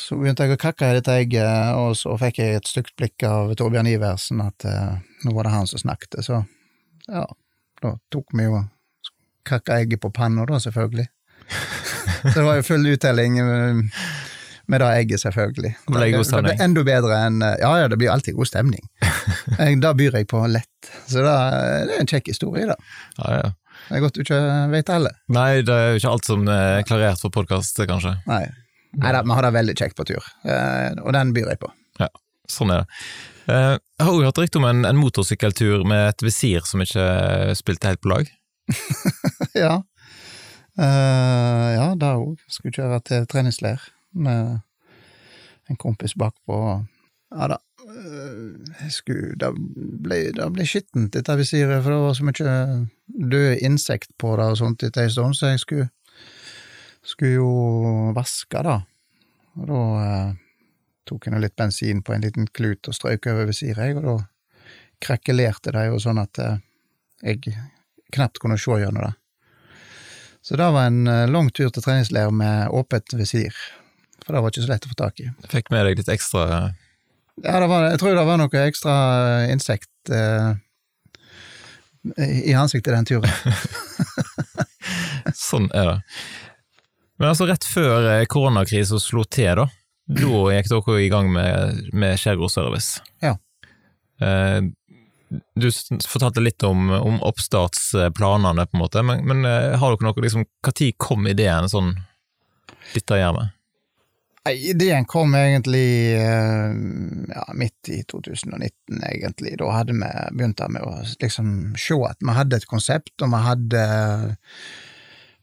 Så 0.00 0.18
begynte 0.18 0.46
jeg 0.46 0.56
å 0.56 0.60
kakke 0.60 0.90
i 0.90 0.98
dette 0.98 1.14
egget, 1.20 1.46
og 1.78 1.94
så 1.98 2.16
fikk 2.20 2.40
jeg 2.42 2.58
et 2.58 2.68
stygt 2.70 2.94
blikk 2.98 3.24
av 3.28 3.54
Torbjørn 3.58 3.90
Iversen 3.90 4.42
at 4.44 4.66
eh, 4.68 4.94
nå 5.24 5.34
var 5.36 5.48
det 5.48 5.54
han 5.54 5.68
som 5.70 5.82
snakket, 5.82 6.20
så 6.26 6.42
ja, 7.08 7.24
da 7.82 7.96
tok 8.12 8.32
vi 8.36 8.46
jo 8.46 8.62
kakka 9.44 9.80
egget 9.82 10.00
på 10.00 10.10
panna, 10.14 10.46
da, 10.48 10.60
selvfølgelig. 10.62 11.06
så 12.22 12.34
det 12.38 12.46
var 12.46 12.60
jo 12.60 12.66
full 12.66 12.86
uttelling 12.94 13.36
med 14.66 14.80
det 14.80 14.88
egget, 15.02 15.20
selvfølgelig. 15.20 15.74
Det 15.84 15.92
ble 15.92 16.08
god 16.14 16.28
stemning. 16.28 16.48
Det 16.48 16.56
ble 16.56 16.68
enda 16.68 16.86
bedre 16.88 17.18
enn 17.26 17.42
Ja, 17.44 17.74
ja, 17.82 17.90
det 17.92 17.98
blir 18.00 18.12
alltid 18.14 18.38
god 18.38 18.48
stemning. 18.48 18.88
da 19.84 19.92
byr 19.96 20.16
jeg 20.20 20.30
på 20.30 20.40
lett, 20.48 20.94
så 21.04 21.20
det, 21.20 21.36
det 21.90 21.98
er 21.98 22.06
en 22.06 22.10
kjekk 22.14 22.32
historie, 22.32 22.70
da. 22.72 22.78
Ja, 23.20 23.36
ja. 23.42 23.52
Det 23.84 23.98
er 23.98 24.00
godt 24.00 24.16
du 24.16 24.22
ikke 24.22 24.40
vet 24.72 24.88
heller. 24.88 25.16
Nei, 25.34 25.48
det 25.66 25.74
er 25.74 25.90
jo 25.92 26.00
ikke 26.00 26.12
alt 26.16 26.28
som 26.28 26.46
er 26.48 26.84
klarert 26.88 27.20
for 27.20 27.34
podkast, 27.34 27.82
kanskje. 27.90 28.14
Nei. 28.30 28.46
Nei 29.00 29.14
da, 29.14 29.22
vi 29.26 29.36
har 29.36 29.46
det 29.46 29.54
veldig 29.56 29.76
kjekt 29.78 29.96
på 29.98 30.06
tur, 30.08 30.26
eh, 30.46 30.90
og 31.02 31.14
den 31.16 31.32
byr 31.36 31.52
jeg 31.52 31.60
på. 31.62 31.70
Ja, 32.02 32.10
sånn 32.50 32.72
er 32.74 32.84
det. 32.84 33.00
Eh, 33.44 33.74
jeg 33.74 34.06
har 34.06 34.12
også 34.12 34.28
hørt 34.28 34.40
rykte 34.40 34.60
om 34.60 34.68
en, 34.68 34.84
en 34.88 35.00
motorsykkeltur 35.00 35.84
med 35.88 36.08
et 36.12 36.24
visir 36.24 36.64
som 36.68 36.82
ikke 36.84 37.04
spilte 37.58 37.90
helt 37.90 38.02
på 38.04 38.12
lag? 38.12 38.30
ja. 39.64 39.82
Uh, 40.74 41.68
ja, 41.76 41.90
da 41.98 42.16
òg. 42.18 42.40
Skulle 42.50 42.74
kjøre 42.74 43.02
til 43.06 43.28
treningsleir 43.30 43.82
med 44.16 44.58
en 45.70 45.78
kompis 45.80 46.16
bakpå. 46.18 46.58
Ja 47.34 47.50
da. 47.54 47.60
Uh, 47.84 48.88
skulle, 48.90 49.36
det 49.38 49.52
ble, 49.54 50.20
det 50.34 50.48
ble 50.54 50.66
skittent, 50.66 51.12
dette 51.14 51.36
visiret, 51.38 51.82
for 51.84 51.92
det 51.94 52.00
var 52.02 52.16
så 52.16 52.26
mye 52.26 52.56
døde 53.06 53.58
insekt 53.66 54.10
på 54.18 54.34
det 54.40 54.48
og 54.54 54.58
sånt 54.58 54.82
etter 54.86 55.04
en 55.04 55.14
stund, 55.14 55.38
så 55.38 55.52
jeg 55.52 55.62
skulle 55.62 55.90
skulle 57.14 57.38
jo 57.38 57.50
vaske, 58.16 58.62
da. 58.66 58.80
Og 59.54 59.66
da 59.70 59.82
eh, 60.02 60.30
tok 61.08 61.28
jeg 61.28 61.42
litt 61.42 61.56
bensin 61.56 62.02
på 62.04 62.14
en 62.14 62.24
liten 62.24 62.48
klut 62.50 62.90
og 62.90 62.96
strøk 62.96 63.28
over 63.32 63.48
visiret, 63.50 63.96
og 64.00 64.06
da 64.06 64.16
krakelerte 65.04 65.74
det 65.74 65.88
jo 65.90 66.00
sånn 66.02 66.20
at 66.22 66.40
eh, 66.42 66.56
jeg 67.24 67.54
knapt 68.14 68.40
kunne 68.42 68.58
se 68.60 68.80
gjennom 68.80 69.06
det. 69.06 69.14
Så 70.44 70.58
det 70.60 70.66
var 70.76 70.90
en 70.90 71.06
eh, 71.08 71.26
lang 71.30 71.50
tur 71.54 71.70
til 71.70 71.84
treningsleir 71.84 72.32
med 72.34 72.72
åpent 72.74 73.16
visir, 73.16 73.54
for 74.24 74.34
det 74.34 74.42
var 74.42 74.52
ikke 74.52 74.66
så 74.66 74.72
lett 74.72 74.88
å 74.88 74.92
få 74.92 75.00
tak 75.04 75.22
i. 75.24 75.30
Fikk 75.52 75.70
med 75.72 75.86
deg 75.86 76.02
litt 76.02 76.12
ekstra 76.12 76.44
Ja, 77.42 77.58
var, 77.66 77.88
jeg 77.90 77.98
tror 77.98 78.14
det 78.14 78.26
var 78.28 78.38
noe 78.38 78.66
ekstra 78.66 78.94
insekt 79.50 80.12
eh, 80.12 80.54
i 82.20 82.52
ansiktet 82.54 82.92
den 82.92 83.08
turen. 83.08 83.30
sånn 85.48 85.70
er 85.72 85.88
det. 85.88 85.96
Men 87.24 87.30
altså, 87.32 87.46
rett 87.48 87.64
før 87.64 88.04
eh, 88.04 88.26
koronakrisen 88.28 89.00
slo 89.00 89.22
til, 89.24 89.56
da, 89.56 89.64
da 90.12 90.40
gikk 90.52 90.66
dere 90.68 90.96
i 91.00 91.06
gang 91.08 91.30
med, 91.32 91.86
med 91.96 92.18
Skjærgårdsservice. 92.20 93.00
Ja. 93.24 93.30
Eh, 94.20 94.58
du 95.56 95.66
fortalte 96.04 96.44
litt 96.44 96.60
om, 96.68 96.90
om 96.92 97.16
oppstartsplanene, 97.24 98.66
på 98.68 98.76
en 98.76 98.82
måte, 98.82 99.04
men, 99.08 99.24
men 99.24 99.48
eh, 99.48 99.72
har 99.80 99.94
dere 99.94 100.04
noe 100.04 100.26
liksom, 100.26 100.44
Når 100.68 100.90
kom 101.00 101.24
ideen 101.32 101.70
sånn 101.72 101.94
Dette 102.92 103.22
gjør 103.22 103.38
vi? 103.38 103.46
Ideen 104.74 105.08
kom 105.08 105.32
egentlig 105.40 105.88
ja, 106.20 107.46
midt 107.56 107.88
i 107.88 108.02
2019, 108.04 109.00
egentlig. 109.00 109.54
Da 109.64 109.72
hadde 109.78 109.96
vi 109.96 110.12
begynt 110.36 110.60
med 110.76 110.84
å 110.84 110.98
liksom 111.24 111.72
se 111.80 111.96
at 112.04 112.20
vi 112.20 112.36
hadde 112.36 112.60
et 112.60 112.68
konsept, 112.68 113.16
og 113.24 113.32
vi 113.32 113.44
hadde 113.48 113.88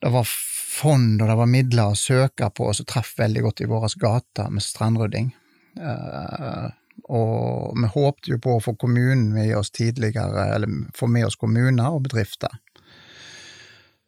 Det 0.05 0.13
var 0.13 0.29
fond 0.71 1.21
og 1.21 1.27
det 1.27 1.37
var 1.39 1.49
midler 1.51 1.91
å 1.91 1.99
søke 1.99 2.47
på 2.55 2.69
som 2.75 2.87
traff 2.87 3.13
veldig 3.19 3.43
godt 3.47 3.63
i 3.63 3.69
våre 3.71 3.89
gater 3.99 4.51
med 4.53 4.63
strandrydding. 4.63 5.31
Uh, 5.79 6.69
og 7.11 7.75
vi 7.75 7.89
håpte 7.93 8.33
jo 8.33 8.39
på 8.41 8.57
å 8.57 8.63
få 8.63 8.75
kommunen 8.79 9.31
med 9.35 9.55
oss 9.57 9.71
tidligere, 9.73 10.45
eller 10.55 10.91
få 10.95 11.07
med 11.11 11.27
oss 11.27 11.39
kommuner 11.39 11.91
og 11.91 12.05
bedrifter. 12.07 12.53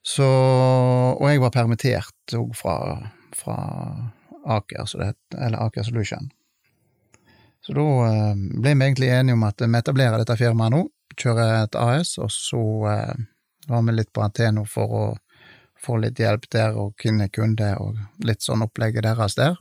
Så 0.04 0.28
Og 0.28 1.30
jeg 1.30 1.40
var 1.40 1.54
permittert 1.56 2.36
òg 2.36 2.56
fra, 2.56 2.78
fra, 3.36 3.58
Aker, 4.44 4.88
det, 5.00 5.14
eller 5.40 5.64
Aker 5.64 5.86
Solution. 5.88 6.28
Så 7.64 7.72
da 7.78 7.86
eh, 8.10 8.34
ble 8.36 8.74
vi 8.76 8.84
egentlig 8.90 9.08
enige 9.08 9.38
om 9.38 9.46
at 9.48 9.62
vi 9.64 9.78
etablerer 9.80 10.20
dette 10.20 10.36
firmaet 10.36 10.74
nå, 10.76 10.82
kjører 11.16 11.62
et 11.62 11.78
AS, 11.80 12.18
og 12.20 12.28
så 12.34 12.64
eh, 12.92 13.22
var 13.70 13.86
vi 13.88 13.96
litt 13.96 14.12
på 14.12 14.26
Anteno 14.26 14.66
for 14.68 14.98
å 15.00 15.06
få 15.84 16.00
litt 16.02 16.20
hjelp 16.22 16.48
der, 16.54 16.78
og 16.80 16.96
kunne 17.02 17.30
kunde, 17.34 17.74
og 17.80 18.00
litt 18.26 18.44
sånn 18.46 18.64
opplegget 18.66 19.06
deres 19.08 19.38
der. 19.40 19.58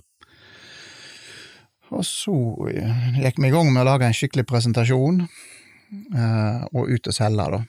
Og 1.93 2.05
så 2.09 2.35
eh, 2.73 3.19
gikk 3.21 3.41
vi 3.43 3.51
i 3.51 3.53
gang 3.53 3.69
med 3.73 3.83
å 3.85 3.91
lage 3.91 4.09
en 4.09 4.17
skikkelig 4.17 4.47
presentasjon, 4.49 5.25
eh, 6.17 6.63
og 6.73 6.89
ut 6.89 7.11
og 7.11 7.17
selge, 7.17 7.49
da. 7.57 7.63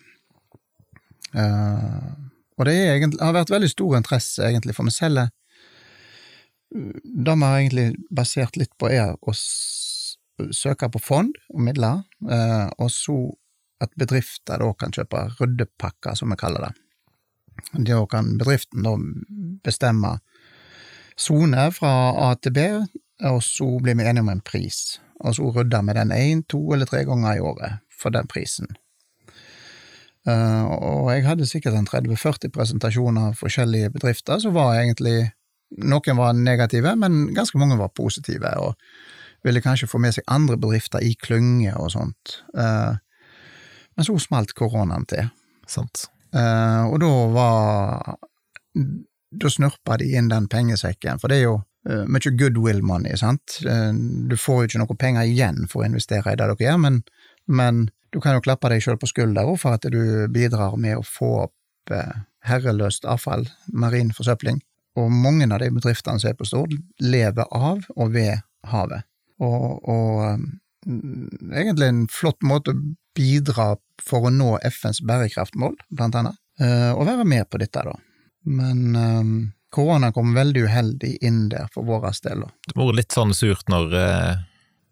Eh, 1.34 2.12
og 2.54 2.68
det 2.70 2.76
egentlig, 2.78 3.20
har 3.20 3.36
vært 3.36 3.52
veldig 3.54 3.72
stor 3.72 3.98
interesse, 3.98 4.44
egentlig, 4.46 4.76
for 4.78 4.88
vi 4.88 4.94
selger 4.94 5.32
Det 6.74 7.34
vi 7.38 7.46
har 7.46 7.60
egentlig 7.60 7.88
basert 8.10 8.56
litt 8.58 8.72
på, 8.82 8.88
er 8.90 9.14
å 9.14 9.34
søke 10.58 10.90
på 10.90 11.02
fond 11.02 11.36
og 11.54 11.62
midler, 11.62 12.02
eh, 12.26 12.70
og 12.82 12.90
så 12.90 13.18
at 13.84 13.94
bedrifter 14.00 14.62
da 14.62 14.72
kan 14.80 14.96
kjøpe 14.96 15.28
ryddepakker, 15.38 16.16
som 16.18 16.34
vi 16.34 16.40
kaller 16.40 16.68
det. 16.68 16.83
Da 17.74 18.04
kan 18.10 18.38
bedriften 18.38 18.86
da 18.86 18.94
bestemme 19.64 20.18
sone 21.18 21.70
fra 21.74 21.94
A 22.30 22.34
til 22.36 22.54
B, 22.54 22.68
og 23.24 23.44
så 23.46 23.68
blir 23.82 23.98
vi 23.98 24.06
enige 24.06 24.26
om 24.26 24.32
en 24.34 24.42
pris, 24.46 25.00
og 25.22 25.36
så 25.38 25.50
rydder 25.56 25.86
vi 25.88 25.98
den 26.00 26.12
én, 26.12 26.44
to 26.50 26.62
eller 26.74 26.90
tre 26.90 27.04
ganger 27.06 27.38
i 27.38 27.44
året 27.44 27.80
for 27.94 28.14
den 28.14 28.28
prisen. 28.28 28.68
Uh, 30.24 30.64
og 30.72 31.10
jeg 31.12 31.26
hadde 31.28 31.46
sikkert 31.46 31.76
en 31.76 31.88
30-40 31.88 32.52
presentasjoner 32.56 33.32
av 33.32 33.40
forskjellige 33.40 33.92
bedrifter, 33.92 34.40
så 34.40 34.54
var 34.56 34.80
egentlig 34.80 35.34
Noen 35.74 36.20
var 36.20 36.36
negative, 36.38 36.92
men 37.02 37.32
ganske 37.34 37.58
mange 37.58 37.80
var 37.80 37.90
positive, 37.98 38.52
og 38.62 38.76
ville 39.44 39.62
kanskje 39.64 39.88
få 39.90 39.98
med 39.98 40.14
seg 40.14 40.28
andre 40.30 40.54
bedrifter 40.62 41.02
i 41.02 41.16
klynge 41.18 41.74
og 41.74 41.90
sånt. 41.96 42.36
Uh, 42.54 42.94
men 43.98 44.06
så 44.06 44.14
smalt 44.22 44.54
koronaen 44.54 45.08
til. 45.10 45.32
Sant. 45.68 46.06
Uh, 46.34 46.90
og 46.90 46.98
da 47.04 47.12
var 47.30 48.16
Da 49.34 49.50
snurpa 49.50 49.98
de 49.98 50.12
inn 50.18 50.30
den 50.30 50.46
pengesekken, 50.50 51.18
for 51.22 51.30
det 51.30 51.40
er 51.40 51.48
jo 51.48 51.56
uh, 51.90 52.04
mye 52.06 52.34
goodwill 52.38 52.84
money, 52.86 53.16
sant. 53.18 53.60
Uh, 53.66 53.90
du 54.30 54.36
får 54.38 54.60
jo 54.60 54.70
ikke 54.70 54.82
noe 54.84 54.98
penger 55.00 55.30
igjen 55.30 55.66
for 55.70 55.82
å 55.82 55.88
investere 55.90 56.34
i 56.34 56.38
det 56.38 56.46
dere 56.46 56.68
gjør, 56.68 56.82
men, 56.86 57.00
men 57.50 57.88
du 58.14 58.20
kan 58.22 58.38
jo 58.38 58.44
klappe 58.46 58.70
deg 58.70 58.84
sjøl 58.86 59.00
på 59.02 59.10
skuldra 59.10 59.46
for 59.58 59.78
at 59.78 59.90
du 59.90 60.30
bidrar 60.34 60.78
med 60.78 61.00
å 61.00 61.06
få 61.08 61.32
opp 61.48 61.94
herreløst 62.48 63.08
avfall, 63.10 63.48
marin 63.74 64.14
forsøpling. 64.16 64.62
Og 65.00 65.10
mange 65.12 65.48
av 65.50 65.60
de 65.64 65.72
bedriftene 65.74 66.22
som 66.22 66.30
er 66.30 66.38
på 66.38 66.46
Stord, 66.48 66.76
lever 67.02 67.50
av 67.50 67.88
og 67.96 68.14
ved 68.14 68.44
havet. 68.70 69.08
Og, 69.42 69.82
og 69.90 70.46
egentlig 70.86 71.88
en 71.88 72.06
flott 72.12 72.42
måte 72.46 72.74
å 72.74 72.80
bidra 73.16 73.74
for 74.02 74.28
å 74.28 74.32
nå 74.34 74.56
FNs 74.68 75.02
bærekraftmål, 75.06 75.76
blant 75.94 76.16
annet, 76.20 76.40
og 76.94 77.06
være 77.08 77.26
med 77.28 77.48
på 77.50 77.60
dette, 77.62 77.84
da. 77.86 77.94
Men 78.44 78.96
um, 78.96 79.36
korona 79.74 80.12
kom 80.12 80.34
veldig 80.36 80.66
uheldig 80.68 81.14
inn 81.24 81.46
der 81.50 81.70
for 81.74 81.88
vår 81.88 82.10
del. 82.26 82.44
Det 82.68 82.76
var 82.76 82.98
litt 82.98 83.16
sånn 83.16 83.34
surt 83.38 83.70
når 83.72 83.94
uh, 83.96 84.42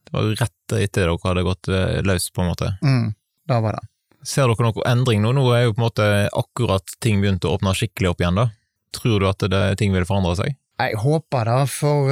det 0.07 0.15
var 0.15 0.29
rett 0.39 0.75
etter 0.77 1.09
dere 1.09 1.17
hadde 1.23 1.43
gått 1.45 1.71
løs, 2.07 2.29
på 2.31 2.43
en 2.43 2.51
måte. 2.53 2.71
Mm, 2.85 3.11
da 3.49 3.59
var 3.63 3.77
det. 3.77 3.87
Ser 4.27 4.51
dere 4.51 4.69
noe 4.69 4.87
endring 4.87 5.23
nå? 5.23 5.33
Nå 5.35 5.47
er 5.55 5.65
jo 5.65 5.75
på 5.75 5.81
en 5.81 5.87
måte 5.87 6.07
akkurat 6.37 6.95
ting 7.01 7.21
begynt 7.23 7.45
å 7.47 7.55
åpne 7.57 7.73
skikkelig 7.77 8.13
opp 8.13 8.23
igjen, 8.23 8.37
da. 8.37 8.47
Tror 8.95 9.23
du 9.23 9.27
at 9.29 9.43
det, 9.51 9.63
ting 9.81 9.95
vil 9.95 10.07
forandre 10.07 10.35
seg? 10.39 10.57
Jeg 10.81 10.97
håper 10.97 11.47
det, 11.47 11.59
for 11.69 12.09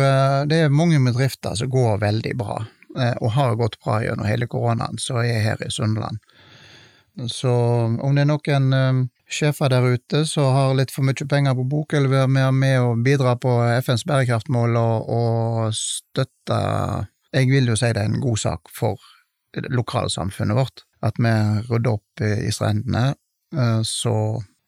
det 0.50 0.60
er 0.66 0.74
mange 0.74 1.00
bedrifter 1.02 1.56
som 1.58 1.72
går 1.74 2.02
veldig 2.04 2.36
bra, 2.38 2.60
og 3.20 3.34
har 3.36 3.58
gått 3.60 3.80
bra 3.84 4.00
gjennom 4.04 4.28
hele 4.28 4.48
koronaen, 4.52 5.00
så 5.02 5.22
er 5.24 5.30
jeg 5.30 5.46
her 5.46 5.66
i 5.66 5.72
Sunnland. 5.74 6.20
Så 7.28 7.52
om 8.00 8.16
det 8.16 8.24
er 8.24 8.30
noen 8.30 8.74
um, 8.74 9.00
sjefer 9.30 9.72
der 9.72 9.86
ute 9.96 10.24
som 10.30 10.54
har 10.56 10.76
litt 10.78 10.94
for 10.94 11.06
mye 11.08 11.28
penger 11.30 11.56
på 11.58 11.66
bok, 11.68 11.94
eller 11.94 12.12
vil 12.12 12.28
være 12.38 12.52
med 12.56 12.82
å 12.82 12.94
bidra 13.04 13.36
på 13.42 13.56
FNs 13.84 14.06
bærekraftmål 14.10 14.78
og, 14.80 15.10
og 15.16 15.74
støtte 15.76 16.60
Jeg 17.36 17.50
vil 17.52 17.68
jo 17.70 17.76
si 17.78 17.92
det 17.94 18.02
er 18.02 18.10
en 18.10 18.22
god 18.24 18.40
sak 18.42 18.72
for 18.74 19.02
lokalsamfunnet 19.70 20.58
vårt, 20.58 20.86
at 21.06 21.18
vi 21.22 21.34
rydder 21.70 21.98
opp 21.98 22.24
i 22.24 22.54
strendene. 22.54 23.14
Uh, 23.56 23.82
så 23.86 24.14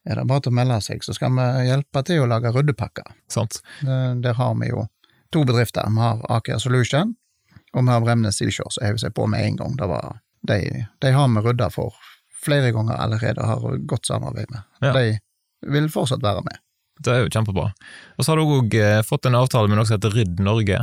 er 0.06 0.18
det 0.18 0.28
bare 0.30 0.44
til 0.46 0.54
å 0.54 0.58
melde 0.58 0.80
seg, 0.82 1.04
så 1.06 1.14
skal 1.14 1.34
vi 1.38 1.68
hjelpe 1.70 2.04
til 2.06 2.24
å 2.24 2.30
lage 2.30 2.52
ryddepakker. 2.54 3.14
Sant. 3.30 3.60
Der 3.86 4.34
har 4.34 4.56
vi 4.58 4.72
jo 4.72 4.88
to 5.32 5.44
bedrifter. 5.46 5.86
Vi 5.94 6.02
har 6.02 6.24
Aker 6.34 6.58
Solution, 6.58 7.14
og 7.72 7.86
vi 7.86 7.94
har 7.94 8.04
Bremnes 8.04 8.38
Seashore, 8.38 8.72
som 8.74 8.86
hever 8.86 9.01
seg 9.04 9.13
på 9.16 9.28
med 9.32 9.46
en 9.46 9.60
gang. 9.62 9.78
Det 9.80 9.88
var, 9.92 10.20
de, 10.50 10.60
de 11.04 11.13
har 11.16 11.30
vi 11.32 11.46
rydda 11.46 11.70
for 11.74 11.96
flere 12.42 12.72
ganger 12.75 12.98
allerede 12.98 13.46
har 13.46 13.78
godt 13.88 14.10
samarbeid 14.10 14.50
med. 14.50 14.68
Ja. 14.82 14.94
De 14.98 15.72
vil 15.72 15.90
fortsatt 15.94 16.24
være 16.25 16.44
med. 16.48 16.62
Det 17.01 17.13
er 17.13 17.24
jo 17.24 17.34
kjempebra. 17.34 17.70
Og 18.18 18.25
så 18.25 18.32
har 18.34 18.42
du 18.42 18.56
òg 18.58 18.75
fått 19.08 19.28
en 19.30 19.38
avtale 19.38 19.70
med 19.70 19.80
noe 19.80 19.88
som 19.90 19.98
heter 19.98 20.13
Rydd 20.13 20.42
Norge. 20.44 20.80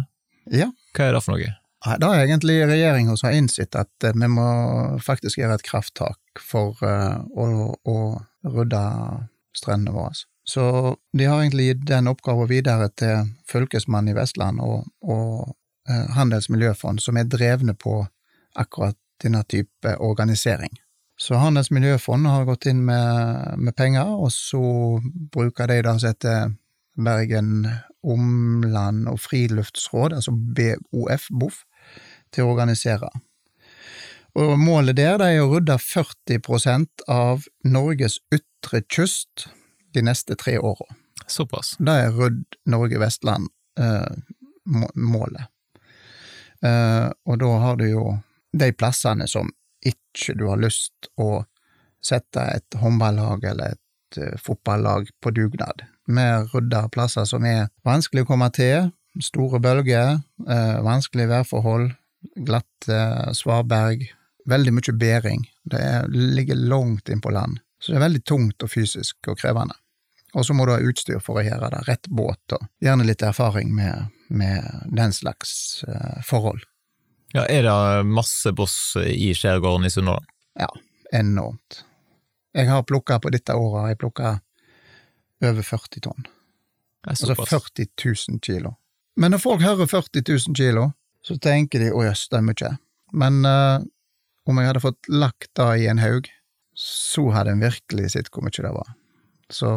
Ja. 0.55 0.71
Hva 0.97 1.09
er 1.09 1.19
det 1.19 1.25
for 1.25 1.35
noe? 1.35 1.53
Det 1.87 2.09
er 2.09 2.25
egentlig 2.25 2.57
regjeringa 2.67 3.15
som 3.17 3.29
har 3.29 3.37
innsett 3.39 3.77
at 3.79 4.09
vi 4.11 4.31
må 4.31 4.49
faktisk 5.05 5.39
gjøre 5.39 5.59
et 5.59 5.67
krafttak 5.67 6.43
for 6.43 6.75
uh, 6.83 7.23
å, 7.39 7.71
å 7.87 7.97
rydde 8.51 8.83
strendene 9.55 9.95
våre. 9.95 10.25
Så 10.49 10.65
de 11.13 11.29
har 11.29 11.43
egentlig 11.43 11.69
gitt 11.69 11.87
den 11.87 12.11
oppgaven 12.11 12.49
videre 12.51 12.89
til 12.99 13.31
Fylkesmannen 13.51 14.15
i 14.15 14.17
Vestland 14.17 14.63
og, 14.65 14.89
og 15.05 15.53
uh, 15.89 16.07
Handels 16.17 16.49
miljøfond, 16.53 17.03
som 17.03 17.17
er 17.17 17.29
drevne 17.31 17.75
på 17.75 18.03
akkurat 18.59 18.97
denne 19.23 19.43
type 19.51 19.97
organisering. 19.99 20.79
Så 21.19 21.35
Handels 21.35 21.73
miljøfond 21.75 22.27
har 22.31 22.47
gått 22.47 22.69
inn 22.71 22.85
med, 22.87 23.59
med 23.59 23.75
penger, 23.77 24.07
og 24.07 24.31
så 24.33 24.63
bruker 25.33 25.67
de 25.67 25.81
det 25.83 25.95
som 25.99 26.13
heter 26.13 26.53
Bergen 26.99 27.69
Omland 28.07 29.09
og 29.11 29.19
Friluftsråd, 29.21 30.15
altså 30.15 30.35
BOF, 30.35 31.27
BOF, 31.35 31.65
til 32.35 32.47
å 32.47 32.53
organisere. 32.53 33.11
Og 34.39 34.55
målet 34.61 34.99
der 34.99 35.23
er 35.25 35.41
å 35.43 35.51
rydde 35.51 35.79
40% 35.83 37.07
av 37.11 37.49
Norges 37.67 38.21
ytre 38.35 38.85
kyst 38.87 39.49
de 39.97 40.05
neste 40.05 40.37
tre 40.39 40.59
åra. 40.59 40.87
Såpass. 41.27 41.75
Det 41.83 41.95
er 42.05 42.15
Rydd 42.15 42.59
Norge 42.71 43.01
Vestland 43.03 43.49
eh, 43.81 44.19
målet. 44.95 45.43
Eh, 45.43 45.55
og 46.65 47.37
da 47.39 47.49
har 47.63 47.77
du 47.79 47.85
jo 47.87 48.05
de 48.59 48.73
plassene 48.75 49.29
som 49.31 49.51
ikke 49.87 50.35
du 50.39 50.49
har 50.49 50.61
lyst 50.61 51.11
å 51.21 51.45
sette 52.05 52.43
et 52.55 52.79
håndballag 52.79 53.45
eller 53.45 53.77
et 53.77 54.21
uh, 54.21 54.37
fotballag 54.43 55.11
på 55.23 55.33
dugnad. 55.35 55.85
Vi 56.09 56.27
rydder 56.53 56.91
plasser 56.95 57.27
som 57.29 57.45
er 57.47 57.69
vanskelig 57.87 58.25
å 58.25 58.31
komme 58.33 58.51
til, 58.55 58.91
store 59.23 59.61
bølger, 59.63 60.21
uh, 60.49 60.79
vanskelige 60.87 61.33
værforhold, 61.33 61.91
glatte 62.47 63.01
svaberg, 63.37 64.07
veldig 64.49 64.75
mye 64.75 64.95
bæring. 64.99 65.45
Det 65.69 65.81
er, 65.83 66.09
ligger 66.09 66.59
langt 66.71 67.11
inn 67.13 67.23
på 67.23 67.35
land, 67.35 67.61
så 67.83 67.93
det 67.93 68.01
er 68.01 68.07
veldig 68.07 68.25
tungt 68.27 68.65
og 68.65 68.73
fysisk 68.73 69.31
og 69.31 69.39
krevende. 69.41 69.77
Og 70.37 70.45
så 70.45 70.55
må 70.55 70.67
du 70.69 70.75
ha 70.75 70.83
utstyr 70.85 71.23
for 71.25 71.41
å 71.41 71.45
gjøre 71.45 71.71
det, 71.73 71.85
rett 71.89 72.09
båt 72.13 72.57
og 72.57 72.67
gjerne 72.85 73.07
litt 73.09 73.25
erfaring 73.25 73.71
med, 73.75 74.11
med 74.29 74.89
den 74.93 75.13
slags 75.13 75.85
uh, 75.89 76.23
forhold. 76.25 76.65
Ja, 77.33 77.45
Er 77.45 77.63
det 77.63 78.07
masse 78.09 78.53
boss 78.53 78.97
i 78.97 79.35
skjærgården 79.37 79.85
i 79.87 79.91
Sunndal? 79.93 80.25
Ja, 80.59 80.69
enormt. 81.13 81.85
Jeg 82.57 82.71
har 82.71 82.83
plukka 82.83 83.19
på 83.21 83.31
dette 83.31 83.55
året 83.55 83.93
jeg 83.93 84.01
plukka 84.01 84.39
over 85.45 85.63
40 85.63 86.01
tonn. 86.09 86.27
Altså 87.07 87.35
40 87.35 87.87
000 88.05 88.41
kilo. 88.43 88.75
Men 89.17 89.35
når 89.35 89.43
folk 89.43 89.63
hører 89.63 89.87
40 89.87 90.25
000 90.29 90.57
kilo, 90.57 90.91
så 91.23 91.37
tenker 91.39 91.83
de 91.83 91.93
å 91.93 92.05
jøss, 92.07 92.29
det 92.31 92.41
er 92.41 92.47
mye. 92.47 92.73
Men 93.13 93.41
uh, 93.47 93.85
om 94.49 94.59
jeg 94.59 94.71
hadde 94.71 94.83
fått 94.83 95.11
lagt 95.13 95.51
det 95.59 95.69
i 95.83 95.89
en 95.91 96.01
haug, 96.03 96.29
så 96.79 97.29
hadde 97.35 97.57
en 97.57 97.63
virkelig 97.63 98.13
sett 98.15 98.31
hvor 98.33 98.47
mye 98.47 98.65
det 98.65 98.73
var. 98.73 98.95
Så 99.51 99.69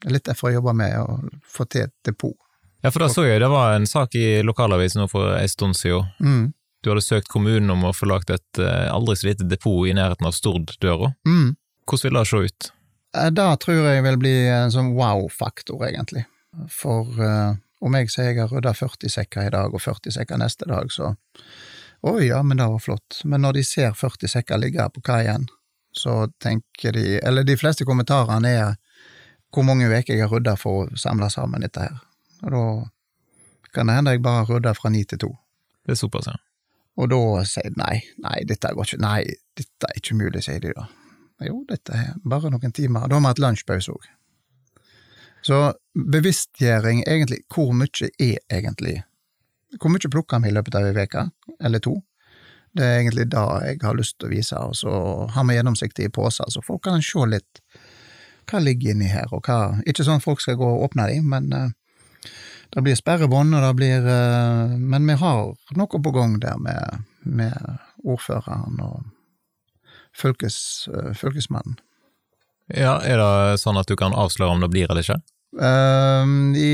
det 0.00 0.10
er 0.10 0.16
litt 0.18 0.28
derfor 0.28 0.50
jeg 0.50 0.60
jobber 0.60 0.76
med 0.76 0.96
å 1.00 1.18
få 1.48 1.66
til 1.68 1.88
et 1.88 1.94
depot. 2.06 2.36
Ja, 2.84 2.90
for 2.90 3.00
da 3.00 3.08
så 3.08 3.22
jeg 3.24 3.40
det 3.40 3.48
var 3.48 3.72
en 3.72 3.86
sak 3.88 4.12
i 4.14 4.42
lokalavisen 4.44 5.00
nå 5.00 5.08
for 5.08 5.32
en 5.38 5.48
stund 5.48 5.76
siden. 5.78 6.04
Mm. 6.20 6.52
Du 6.84 6.90
hadde 6.90 7.00
søkt 7.00 7.30
kommunen 7.32 7.72
om 7.72 7.86
å 7.88 7.94
få 7.96 8.10
lagt 8.10 8.28
et 8.28 8.60
uh, 8.60 8.92
aldri 8.92 9.16
så 9.16 9.30
lite 9.30 9.46
depot 9.48 9.88
i 9.88 9.94
nærheten 9.96 10.28
av 10.28 10.36
Stord-døra. 10.36 11.14
Mm. 11.24 11.54
Hvordan 11.88 12.10
vil 12.10 12.18
det 12.18 12.24
se 12.28 12.42
ut? 12.44 12.68
Eh, 13.16 13.30
det 13.32 13.48
tror 13.64 13.88
jeg 13.88 14.04
vil 14.04 14.20
bli 14.20 14.34
en 14.52 14.74
sånn 14.76 14.92
wow-faktor, 14.98 15.86
egentlig. 15.88 16.26
For 16.68 17.08
uh, 17.16 17.56
om 17.80 17.96
jeg 17.96 18.12
sier 18.12 18.34
jeg 18.34 18.42
har 18.42 18.52
rydda 18.52 18.76
40 18.76 19.16
sekker 19.16 19.48
i 19.48 19.56
dag 19.56 19.72
og 19.72 19.80
40 19.80 20.18
sekker 20.20 20.44
neste 20.44 20.68
dag, 20.68 20.92
så 20.92 21.14
oi, 22.04 22.28
ja, 22.28 22.44
men 22.44 22.60
det 22.60 22.68
var 22.68 22.84
flott. 22.84 23.22
Men 23.24 23.48
når 23.48 23.62
de 23.62 23.68
ser 23.72 23.96
40 23.96 24.36
sekker 24.36 24.60
ligge 24.60 24.92
på 24.92 25.08
kaien, 25.08 25.48
så 25.96 26.26
tenker 26.36 26.92
de 26.92 27.20
Eller 27.24 27.48
de 27.48 27.56
fleste 27.56 27.88
kommentarene 27.88 28.50
er 28.50 28.74
hvor 29.54 29.64
mange 29.64 29.88
uker 29.88 30.18
jeg 30.18 30.26
har 30.26 30.36
rydda 30.36 30.58
for 30.60 30.84
å 30.84 30.98
samle 31.00 31.32
sammen 31.32 31.64
dette 31.64 31.88
her. 31.88 32.02
Og 32.44 32.52
da 32.52 33.70
kan 33.74 33.90
det 33.90 33.98
hende 33.98 34.14
jeg 34.14 34.22
bare 34.22 34.46
rydder 34.48 34.76
fra 34.78 34.92
ni 34.92 35.04
til 35.04 35.20
to. 35.26 35.30
Det 35.84 35.96
er 35.96 36.00
såpass, 36.00 36.28
ja. 36.30 36.36
Og 36.94 37.10
da 37.10 37.20
sier 37.48 37.72
de 37.72 37.80
nei, 37.80 37.96
nei, 38.22 38.36
dette 38.46 38.70
går 38.70 38.86
ikke, 38.86 39.00
nei, 39.02 39.22
dette 39.58 39.88
er 39.88 39.98
ikke 39.98 40.18
mulig, 40.18 40.44
sier 40.46 40.60
de 40.62 40.74
da. 40.76 40.86
Jo, 41.42 41.64
dette 41.68 41.96
er 41.98 42.12
bare 42.22 42.52
noen 42.54 42.72
timer. 42.72 43.08
Da 43.08 43.18
har 43.18 43.24
vi 43.24 43.32
hatt 43.32 43.42
lunsjpause 43.42 43.94
òg. 43.96 44.06
Så 45.44 45.58
bevisstgjøring, 46.14 47.02
egentlig, 47.06 47.42
hvor 47.52 47.74
mye 47.76 48.08
er 48.18 48.38
egentlig 48.48 49.02
Hvor 49.82 49.90
mye 49.90 50.08
plukker 50.08 50.38
vi 50.38 50.48
i 50.48 50.54
løpet 50.54 50.76
av 50.78 50.84
ei 50.86 51.02
uke, 51.02 51.24
eller 51.60 51.80
to? 51.82 51.96
Det 52.78 52.84
er 52.84 53.00
egentlig 53.00 53.24
det 53.32 53.42
jeg 53.66 53.80
har 53.82 53.96
lyst 53.98 54.14
til 54.18 54.28
å 54.28 54.30
vise, 54.30 54.58
og 54.58 54.76
så 54.78 54.92
har 55.34 55.44
vi 55.48 55.56
gjennomsiktige 55.56 56.12
poser, 56.14 56.46
så 56.48 56.62
folk 56.62 56.84
kan 56.86 57.02
se 57.02 57.26
litt 57.26 57.62
hva 58.46 58.60
ligger 58.62 58.94
inni 58.94 59.08
her, 59.10 59.26
og 59.32 59.42
hva 59.48 59.80
Ikke 59.82 60.06
sånn 60.06 60.22
at 60.22 60.26
folk 60.26 60.40
skal 60.40 60.58
gå 60.60 60.68
og 60.68 60.86
åpne 60.86 61.08
dem, 61.10 61.26
men 61.26 61.50
uh, 61.50 61.72
det 62.74 62.82
blir 62.82 62.96
sperrebånd, 62.98 63.54
og 63.54 63.62
det 63.62 63.74
blir 63.78 64.06
uh, 64.06 64.74
Men 64.74 65.06
vi 65.06 65.14
har 65.20 65.52
noe 65.78 66.00
på 66.02 66.14
gang 66.14 66.40
der 66.42 66.58
med, 66.58 67.04
med 67.22 67.54
ordføreren 68.02 68.80
og 68.82 69.04
fylkes, 70.14 70.88
uh, 70.90 71.12
fylkesmannen. 71.14 71.78
Ja, 72.74 72.96
er 73.04 73.20
det 73.20 73.60
sånn 73.60 73.78
at 73.78 73.90
du 73.90 73.94
kan 74.00 74.16
avsløre 74.16 74.56
om 74.56 74.64
det 74.64 74.72
blir 74.72 74.88
eller 74.88 75.04
ikke? 75.04 75.20
Uh, 75.54 76.26
i, 76.58 76.72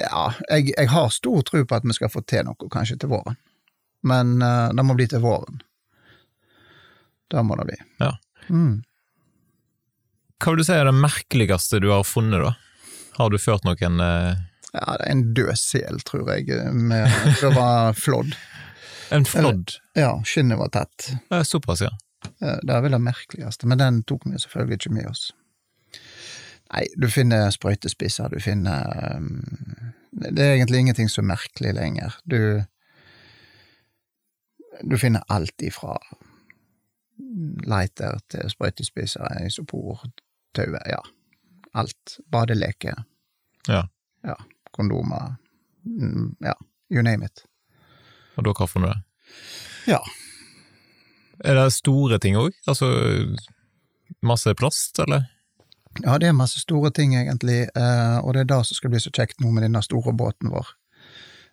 ja, 0.00 0.24
jeg, 0.48 0.72
jeg, 0.72 0.90
har 0.90 1.14
stor 1.14 1.46
tro 1.46 1.62
på 1.62 1.78
at 1.78 1.86
vi 1.86 1.94
skal 1.94 2.10
få 2.10 2.24
til 2.26 2.48
noe, 2.48 2.70
kanskje 2.72 2.98
til 2.98 3.12
våren. 3.12 3.38
Men 4.02 4.38
uh, 4.42 4.74
det 4.74 4.86
må 4.86 4.98
bli 4.98 5.06
til 5.10 5.22
våren. 5.22 5.62
Det 7.30 7.44
må 7.44 7.58
det 7.60 7.68
bli. 7.70 7.78
Ja. 8.02 8.16
Mm. 8.48 8.80
Hva 10.42 10.54
vil 10.54 10.62
du 10.62 10.66
si 10.66 10.74
er 10.74 10.88
det 10.88 10.96
merkeligste 10.96 11.82
du 11.82 11.90
har 11.92 12.06
funnet, 12.06 12.42
da? 12.42 12.54
Har 13.18 13.30
du 13.30 13.38
ført 13.42 13.66
noen 13.66 14.02
uh... 14.02 14.38
Ja, 14.78 14.96
det 14.98 15.08
er 15.08 15.12
en 15.12 15.24
død 15.34 15.54
sel, 15.58 16.00
tror 16.06 16.30
jeg, 16.34 16.72
med, 16.72 17.10
det 17.40 17.50
var 17.56 17.96
flådd. 17.98 18.36
en 19.14 19.26
flådd? 19.26 19.78
Ja, 19.98 20.12
skinnet 20.24 20.60
var 20.60 20.70
tett. 20.74 21.10
Såpass, 21.44 21.82
ja. 21.82 21.90
Det 22.38 22.74
er 22.74 22.82
vel 22.82 22.94
det 22.94 23.02
merkeligste, 23.02 23.66
men 23.70 23.80
den 23.80 24.02
tok 24.06 24.26
vi 24.26 24.38
selvfølgelig 24.38 24.80
ikke 24.80 24.94
med 24.94 25.10
oss. 25.10 25.28
Nei, 26.68 26.84
du 27.00 27.08
finner 27.08 27.48
sprøytespisser, 27.54 28.28
du 28.28 28.40
finner 28.44 29.16
um, 29.16 29.92
Det 30.12 30.42
er 30.44 30.58
egentlig 30.58 30.82
ingenting 30.82 31.08
så 31.08 31.22
merkelig 31.24 31.72
lenger. 31.74 32.18
Du 32.24 32.62
Du 34.84 34.98
finner 34.98 35.24
alt 35.28 35.62
ifra 35.62 35.96
lighter 37.66 38.20
til 38.30 38.50
sprøytespisser, 38.50 39.46
isopor, 39.46 40.04
tauer, 40.54 40.82
ja. 40.86 41.00
Alt. 41.74 42.20
Badeleker. 42.30 43.02
Ja. 43.66 43.88
ja. 44.22 44.36
Kondomer. 44.78 45.36
Mm, 45.84 46.36
ja, 46.44 46.54
you 46.92 47.02
name 47.02 47.26
it. 47.26 47.42
Og 48.38 48.46
da 48.46 48.54
har 48.54 48.70
med 48.78 48.92
det? 48.92 48.98
Ja. 49.90 49.98
Er 51.44 51.58
det 51.58 51.72
store 51.74 52.18
ting 52.22 52.38
òg? 52.38 52.54
Altså 52.70 52.86
masse 54.22 54.54
plast, 54.54 54.98
eller? 55.02 55.26
Ja, 56.04 56.18
det 56.18 56.28
er 56.28 56.36
masse 56.36 56.60
store 56.62 56.92
ting, 56.94 57.16
egentlig, 57.18 57.66
uh, 57.74 58.18
og 58.22 58.34
det 58.34 58.44
er 58.44 58.50
det 58.52 58.60
som 58.68 58.78
skal 58.78 58.92
bli 58.92 59.00
så 59.02 59.10
kjekt 59.14 59.40
nå 59.42 59.50
med 59.50 59.66
denne 59.66 59.82
store 59.82 60.14
båten 60.14 60.52
vår. 60.52 60.70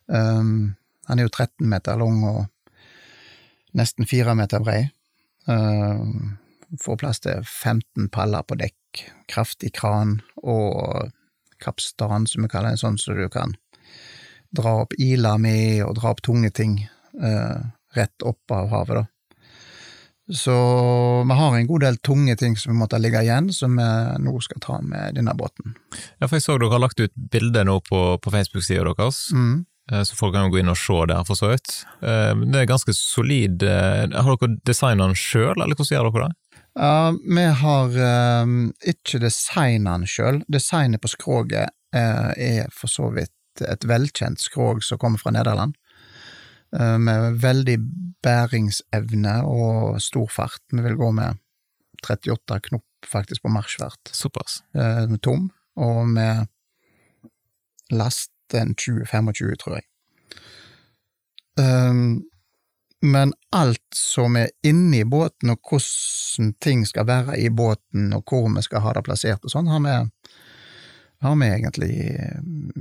Um, 0.06 0.76
han 1.10 1.20
er 1.20 1.26
jo 1.26 1.34
13 1.34 1.66
meter 1.70 1.98
lang 1.98 2.22
og 2.30 2.44
nesten 3.78 4.06
4 4.06 4.36
meter 4.38 4.62
brei. 4.62 4.82
Uh, 5.50 6.38
får 6.82 7.02
plass 7.02 7.22
til 7.26 7.42
15 7.42 8.10
paller 8.14 8.46
på 8.46 8.58
dekk, 8.60 9.06
kraftig 9.32 9.74
kran 9.78 10.20
og 10.44 11.10
kapstan, 11.64 12.28
som 12.28 12.46
vi 12.46 12.52
kaller 12.52 12.76
det, 12.76 12.82
sånn 12.82 13.00
så 13.02 13.16
du 13.18 13.28
kan 13.34 13.56
dra 14.56 14.78
opp 14.84 14.96
ila 15.02 15.36
med 15.42 15.84
og 15.86 15.98
dra 16.00 16.14
opp 16.14 16.24
tunge 16.26 16.52
ting 16.56 16.80
eh, 16.86 17.60
rett 17.96 18.26
opp 18.28 18.52
av 18.52 18.72
havet, 18.72 19.04
da. 19.04 19.06
Så 20.34 20.54
vi 21.30 21.36
har 21.38 21.56
en 21.56 21.68
god 21.70 21.84
del 21.86 21.98
tunge 22.02 22.34
ting 22.36 22.56
som 22.58 22.72
vi 22.74 22.80
måtte 22.80 22.98
ligge 22.98 23.22
igjen, 23.22 23.52
som 23.54 23.76
vi 23.78 23.90
nå 24.26 24.34
skal 24.42 24.62
ta 24.64 24.80
med 24.82 25.20
denne 25.20 25.36
båten. 25.38 25.76
Ja, 26.18 26.26
for 26.26 26.40
jeg 26.40 26.48
så 26.48 26.56
dere 26.58 26.74
har 26.74 26.82
lagt 26.82 27.00
ut 27.00 27.14
bilde 27.14 27.62
nå 27.68 27.78
på, 27.86 28.00
på 28.18 28.34
Facebook-sida 28.34 28.88
deres, 28.90 29.28
mm. 29.36 29.66
Eh, 29.92 30.02
så 30.02 30.16
folk 30.18 30.34
kan 30.34 30.48
jo 30.48 30.56
gå 30.56 30.64
inn 30.64 30.72
og 30.72 30.80
se 30.82 30.96
der, 31.12 31.22
for 31.28 31.38
så 31.38 31.52
vidt. 31.52 31.76
Eh, 32.02 32.32
det 32.50 32.64
er 32.64 32.70
ganske 32.70 32.94
solid. 32.98 33.62
Eh, 33.62 34.08
har 34.10 34.32
dere 34.32 34.56
designa 34.66 35.06
den 35.06 35.20
sjøl, 35.20 35.54
eller 35.60 35.78
hvordan 35.78 35.92
gjør 35.94 36.10
dere 36.10 36.30
det? 36.30 36.40
Uh, 36.76 37.16
vi 37.24 37.46
har 37.62 37.96
uh, 37.96 38.54
ikke 38.84 39.22
designa 39.24 39.96
den 39.96 40.10
sjøl. 40.10 40.42
Designet 40.52 41.04
på 41.04 41.12
skroget 41.12 41.72
uh, 41.96 42.32
er 42.36 42.68
for 42.76 42.92
så 42.92 43.10
vidt 43.16 43.32
et 43.64 43.88
velkjent 43.88 44.42
skrog 44.44 44.84
som 44.84 45.00
kommer 45.00 45.22
fra 45.22 45.32
Nederland. 45.32 45.78
Eh, 46.80 46.98
med 47.00 47.38
veldig 47.40 47.78
bæringsevne 48.24 49.36
og 49.48 50.02
stor 50.02 50.28
fart. 50.32 50.62
Vi 50.72 50.82
vil 50.84 50.98
gå 51.00 51.12
med 51.16 51.38
38 52.04 52.60
knop 52.70 53.08
faktisk 53.08 53.46
på 53.46 53.54
marsjfart. 53.54 54.12
Såpass. 54.12 54.64
Eh, 54.74 55.06
med 55.10 55.22
tom, 55.22 55.52
og 55.76 56.08
med 56.10 56.48
last 57.92 58.32
en 58.54 58.76
20-25, 58.76 59.56
tror 59.56 59.80
jeg. 59.80 59.86
Um, 61.56 62.26
men 63.02 63.34
alt 63.52 63.84
som 63.96 64.36
er 64.36 64.50
inni 64.64 65.04
båten, 65.06 65.52
og 65.54 65.60
hvordan 65.70 66.54
ting 66.64 66.86
skal 66.88 67.08
være 67.08 67.38
i 67.40 67.50
båten, 67.50 68.14
og 68.16 68.24
hvor 68.30 68.48
vi 68.56 68.64
skal 68.66 68.84
ha 68.86 68.94
det 68.96 69.04
plassert 69.06 69.46
og 69.46 69.54
sånn, 69.54 69.70
har 69.70 69.84
vi, 69.84 69.96
har 71.26 71.38
vi 71.42 71.52
egentlig, 71.52 71.92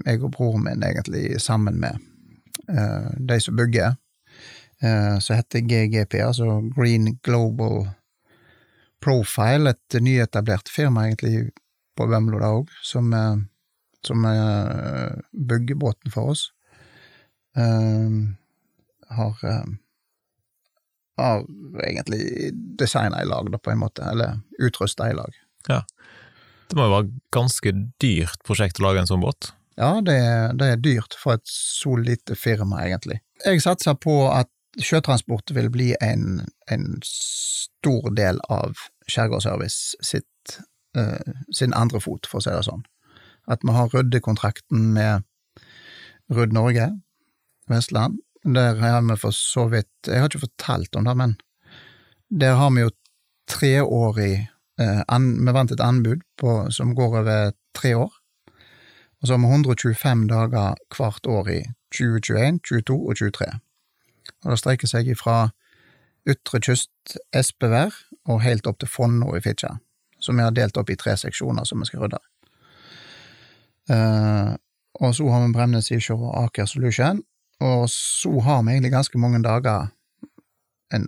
jeg 0.05 0.23
og 0.23 0.33
broren 0.37 0.65
min, 0.69 0.87
egentlig 0.87 1.41
sammen 1.43 1.81
med 1.83 2.01
uh, 2.71 3.11
de 3.19 3.41
som 3.41 3.61
bygger, 3.61 3.99
Uh, 4.85 5.17
som 5.23 5.39
heter 5.39 5.63
GGP, 5.65 6.19
altså 6.21 6.59
Green 6.77 7.15
Global 7.25 7.87
Profile, 9.01 9.71
et 9.71 9.97
nyetablert 10.03 10.69
firma 10.69 11.07
egentlig 11.07 11.55
på 11.97 12.09
Vømlo 12.11 12.41
da 12.43 12.51
òg, 12.59 12.73
som, 12.85 13.15
uh, 13.15 13.39
som 14.05 14.27
bygger 15.33 15.79
båten 15.81 16.13
for 16.13 16.35
oss. 16.35 16.43
har 17.55 19.45
har 21.17 21.45
egentlig 21.87 22.53
designa 22.79 23.23
i 23.23 23.29
lag, 23.29 23.51
da, 23.53 23.59
på 23.59 23.73
en 23.73 23.83
måte, 23.83 24.05
eller 24.11 24.41
utrusta 24.59 25.11
i 25.11 25.15
lag. 25.15 25.37
Ja. 25.69 25.83
Det 26.69 26.79
må 26.79 26.89
jo 26.89 26.95
være 26.95 27.13
ganske 27.35 27.73
dyrt 28.03 28.43
prosjekt 28.47 28.81
å 28.81 28.87
lage 28.89 29.05
en 29.05 29.11
sånn 29.11 29.23
båt? 29.23 29.53
Ja, 29.79 29.99
det, 30.07 30.19
det, 30.59 30.67
er 30.71 30.83
dyrt 30.83 31.17
for 31.19 31.39
et 31.39 31.47
så 31.51 31.97
lite 31.99 32.37
firma, 32.39 32.85
egentlig. 32.87 33.21
Jeg 33.45 33.63
satser 33.65 33.97
på 33.99 34.25
at 34.31 34.51
sjøtransport 34.83 35.51
vil 35.55 35.71
bli 35.71 35.93
en, 36.03 36.45
en 36.71 36.87
stor 37.07 38.11
del 38.15 38.41
av 38.51 38.79
Skjærgårdsservice 39.11 39.99
sitt, 40.03 40.59
uh, 40.99 41.35
sin 41.55 41.75
andre 41.77 42.01
fot, 42.03 42.27
for 42.31 42.41
å 42.41 42.47
si 42.47 42.55
det 42.55 42.67
sånn. 42.67 42.85
At 43.51 43.67
vi 43.67 43.75
har 43.77 43.91
Rudde-kontrakten 43.93 44.93
med 44.97 45.27
Rudd 46.33 46.55
Norge, 46.57 46.89
Vestland. 47.69 48.23
Der 48.45 48.77
har 48.77 49.01
vi 49.03 49.17
for 49.17 49.33
så 49.33 49.69
vidt 49.73 49.89
Jeg 50.07 50.21
har 50.21 50.29
ikke 50.29 50.47
fortalt 50.47 50.97
om 50.97 51.05
det, 51.05 51.17
men 51.17 51.37
der 52.29 52.59
har 52.61 52.71
vi 52.71 52.85
jo 52.85 52.91
treårig 53.49 54.49
eh, 54.81 55.03
an, 55.09 55.47
Vi 55.47 55.53
vant 55.53 55.73
et 55.73 55.81
anbud 55.81 56.21
på, 56.37 56.71
som 56.71 56.95
går 56.95 57.19
over 57.23 57.53
tre 57.75 57.97
år 57.97 58.13
og 59.25 59.29
så 59.29 59.35
har 59.35 59.41
vi 59.41 59.53
125 59.53 60.27
dager 60.29 60.75
hvert 60.97 61.27
år 61.27 61.47
i 61.49 61.61
2021, 61.97 62.59
2022 62.59 62.97
og 62.97 63.17
2023. 63.17 63.47
Og 64.45 64.51
det 64.51 64.59
streker 64.61 64.91
seg 64.91 65.09
ifra 65.09 65.37
ytre 66.29 66.61
kyst 66.61 67.15
Espevær 67.33 67.97
og 68.29 68.43
helt 68.45 68.69
opp 68.69 68.83
til 68.83 68.91
Fonno 68.93 69.31
i 69.33 69.41
Fitjar, 69.41 69.79
som 70.21 70.37
vi 70.37 70.45
har 70.45 70.53
delt 70.53 70.77
opp 70.77 70.93
i 70.93 70.99
tre 71.01 71.17
seksjoner 71.17 71.65
som 71.65 71.81
vi 71.81 71.89
skal 71.89 72.05
rydde. 72.05 72.21
Eh, 73.97 74.53
og 75.01 75.17
så 75.17 75.31
har 75.33 75.47
vi 75.47 75.57
Bremnes 75.57 75.89
Seashore 75.89 76.29
og 76.29 76.45
Aker 76.45 76.69
Solution, 76.69 77.25
og 77.61 77.87
så 77.91 78.33
har 78.41 78.63
vi 78.63 78.75
egentlig 78.75 78.93
ganske 78.95 79.21
mange 79.21 79.43
dager, 79.45 79.91
en 80.95 81.07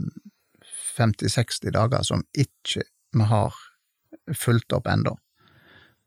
50-60 0.97 1.73
dager, 1.75 2.03
som 2.03 2.25
ikke 2.37 2.87
vi 3.17 3.29
har 3.31 3.55
fulgt 4.35 4.73
opp 4.73 4.89
ennå. 4.91 5.17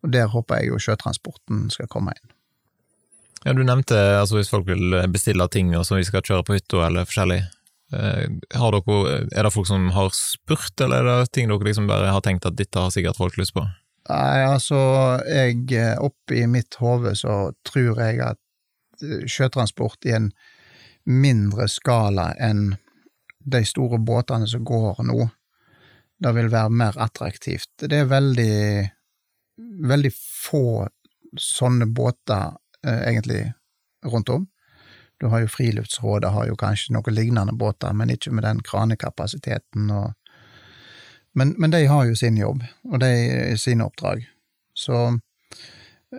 Og 0.03 0.11
der 0.13 0.31
håper 0.31 0.61
jeg 0.61 0.71
jo 0.71 0.79
sjøtransporten 0.81 1.67
skal 1.73 1.89
komme 1.91 2.15
inn. 2.15 2.35
Ja, 3.45 3.53
Du 3.53 3.63
nevnte 3.63 3.95
altså 4.19 4.39
hvis 4.39 4.51
folk 4.51 4.67
vil 4.67 4.95
bestille 5.11 5.47
ting 5.47 5.71
som 5.83 5.99
vi 5.99 6.07
skal 6.07 6.23
kjøre 6.25 6.43
på 6.43 6.57
hytta 6.57 6.87
eller 6.87 7.07
forskjellig. 7.07 7.39
Eh, 7.95 8.25
har 8.59 8.75
dere, 8.75 8.97
er 9.33 9.47
det 9.47 9.53
folk 9.53 9.67
som 9.67 9.87
har 9.95 10.11
spurt, 10.13 10.75
eller 10.83 11.01
er 11.05 11.23
det 11.23 11.31
ting 11.33 11.49
dere 11.49 11.65
liksom 11.65 11.87
bare 11.89 12.11
har 12.13 12.21
tenkt 12.25 12.45
at 12.45 12.57
dette 12.59 12.79
har 12.79 12.91
sikkert 12.93 13.17
folk 13.17 13.39
lyst 13.39 13.55
på? 13.55 13.63
Nei, 14.09 14.43
altså, 14.43 14.77
jeg 15.29 15.65
eh, 15.77 15.95
oppi 16.01 16.45
mitt 16.49 16.77
hode 16.81 17.15
så 17.17 17.51
tror 17.67 17.99
jeg 18.01 18.21
at 18.25 18.39
sjøtransport 19.01 20.05
i 20.05 20.15
en 20.17 20.31
mindre 21.09 21.67
skala 21.71 22.31
enn 22.39 22.75
de 23.39 23.61
store 23.65 23.97
båtene 23.97 24.47
som 24.47 24.63
går 24.67 25.03
nå, 25.07 25.29
det 26.19 26.33
vil 26.35 26.51
være 26.51 26.69
mer 26.69 26.97
attraktivt. 26.99 27.71
Det 27.79 28.01
er 28.01 28.11
veldig 28.11 28.55
veldig 29.89 30.11
få 30.15 30.87
sånne 31.37 31.85
båter, 31.85 32.55
eh, 32.85 33.01
egentlig, 33.09 33.53
rundt 34.05 34.29
om. 34.29 34.47
Du 35.19 35.27
har 35.27 35.39
jo 35.39 35.47
Friluftsrådet 35.47 36.31
har 36.31 36.47
jo 36.47 36.55
kanskje 36.55 36.93
noen 36.93 37.15
lignende 37.15 37.53
båter, 37.53 37.93
men 37.93 38.09
ikke 38.09 38.31
med 38.31 38.43
den 38.43 38.61
kranekapasiteten 38.61 39.91
og 39.91 40.13
men, 41.33 41.53
men 41.57 41.71
de 41.71 41.85
har 41.85 42.05
jo 42.05 42.15
sin 42.15 42.37
jobb, 42.37 42.63
og 42.83 42.99
de 42.99 43.57
sine 43.57 43.85
oppdrag. 43.85 44.25
Så 44.73 45.19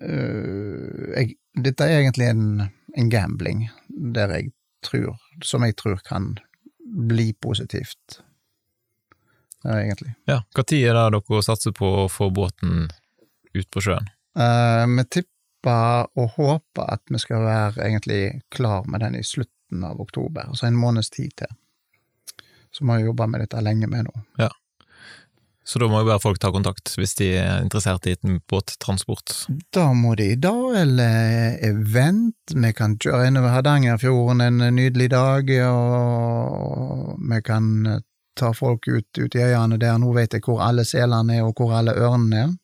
øh, 0.03 1.13
jeg, 1.17 1.35
dette 1.55 1.87
er 1.87 2.01
egentlig 2.01 2.31
en, 2.31 2.47
en 2.97 3.11
gambling 3.11 3.69
der 3.89 4.35
jeg 4.37 4.53
tror, 4.87 5.17
som 5.45 5.65
jeg 5.67 5.77
tror 5.77 6.01
kan 6.07 6.35
bli 6.81 7.33
positivt, 7.33 8.21
ja, 9.63 9.81
egentlig. 9.81 10.15
Ja, 10.25 10.43
Når 10.57 10.73
er 10.73 10.95
det 10.95 11.21
dere 11.29 11.43
satser 11.45 11.73
på 11.77 11.89
å 12.05 12.09
få 12.09 12.31
båten 12.31 12.89
ut 13.53 13.71
på 13.71 13.83
sjøen? 13.85 14.09
Uh, 14.39 14.87
vi 14.97 15.05
tipper 15.11 16.09
og 16.17 16.37
håper 16.39 16.95
at 16.97 17.03
vi 17.11 17.21
skal 17.21 17.45
være 17.45 17.85
egentlig 17.85 18.41
klar 18.49 18.87
med 18.89 19.05
den 19.05 19.19
i 19.19 19.25
slutten 19.27 19.85
av 19.85 20.01
oktober, 20.01 20.49
altså 20.49 20.67
en 20.67 20.79
måneds 20.81 21.11
tid 21.11 21.35
til. 21.37 21.53
Så 22.71 22.85
vi 22.85 22.91
har 22.95 23.05
jobba 23.05 23.27
med 23.27 23.45
dette 23.45 23.61
lenge 23.61 23.87
med 23.91 24.07
nå. 24.07 24.15
Ja. 24.39 24.49
Så 25.65 25.79
da 25.79 25.87
må 25.91 26.01
jo 26.01 26.09
bare 26.09 26.23
folk 26.23 26.39
ta 26.41 26.49
kontakt 26.55 26.95
hvis 26.97 27.13
de 27.19 27.29
er 27.39 27.61
interessert 27.63 28.07
i 28.09 28.15
en 28.25 28.39
båttransport? 28.51 29.35
Da 29.77 29.91
må 29.95 30.15
de 30.19 30.33
da, 30.41 30.55
eller 30.81 31.59
event. 31.69 32.55
Vi 32.55 32.73
kan 32.77 32.97
kjøre 32.99 33.29
innover 33.29 33.53
Hardangerfjorden 33.55 34.41
en 34.47 34.65
nydelig 34.75 35.11
dag, 35.13 35.53
og 35.69 37.21
vi 37.21 37.43
kan 37.47 38.01
ta 38.41 38.53
folk 38.57 38.89
ut, 38.89 39.11
ut 39.21 39.37
i 39.37 39.45
øyene 39.45 39.79
der. 39.81 39.99
Nå 40.01 40.15
vet 40.17 40.35
jeg 40.35 40.47
hvor 40.47 40.63
alle 40.65 40.87
selene 40.89 41.39
er, 41.39 41.47
og 41.47 41.61
hvor 41.61 41.77
alle 41.77 41.95
ørnene 41.95 42.45
er. 42.47 42.57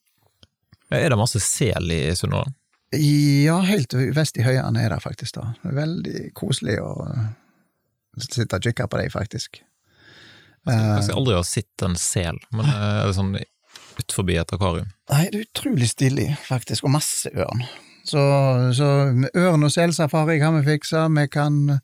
Er 0.97 1.11
det 1.11 1.19
masse 1.19 1.43
sel 1.43 1.91
i 1.93 2.01
Sunnhordland? 2.17 2.55
Ja, 2.97 3.59
helt 3.67 3.93
vest 4.15 4.39
i 4.39 4.45
høyene 4.47 4.85
er 4.87 4.95
det 4.95 5.03
faktisk. 5.03 5.37
Det 5.37 5.75
veldig 5.75 6.31
koselig 6.39 6.79
å 6.81 6.93
sitte 8.23 8.57
og 8.57 8.65
kikke 8.65 8.87
på 8.89 9.01
dem, 9.03 9.11
faktisk. 9.13 9.61
Jeg 10.67 11.05
skal 11.07 11.21
aldri 11.21 11.37
ha 11.37 11.45
sett 11.47 11.85
en 11.87 11.97
sel, 12.01 12.39
men 12.55 12.67
eh, 12.67 12.87
er 13.03 13.11
det 13.11 13.17
sånn 13.19 13.35
ut 13.37 14.13
forbi 14.13 14.37
et 14.41 14.53
akvarium? 14.53 14.89
Nei, 15.13 15.27
det 15.33 15.39
er 15.39 15.47
utrolig 15.47 15.89
stilig, 15.91 16.31
faktisk, 16.47 16.87
og 16.87 16.97
masse 16.97 17.31
ørn. 17.33 17.63
Så, 18.07 18.23
så 18.77 18.89
ørn- 19.35 19.67
og 19.67 19.73
selsafari 19.75 20.39
kan 20.39 20.59
vi 20.59 20.67
fikse. 20.69 21.07
Vi 21.17 21.27
kan, 21.33 21.79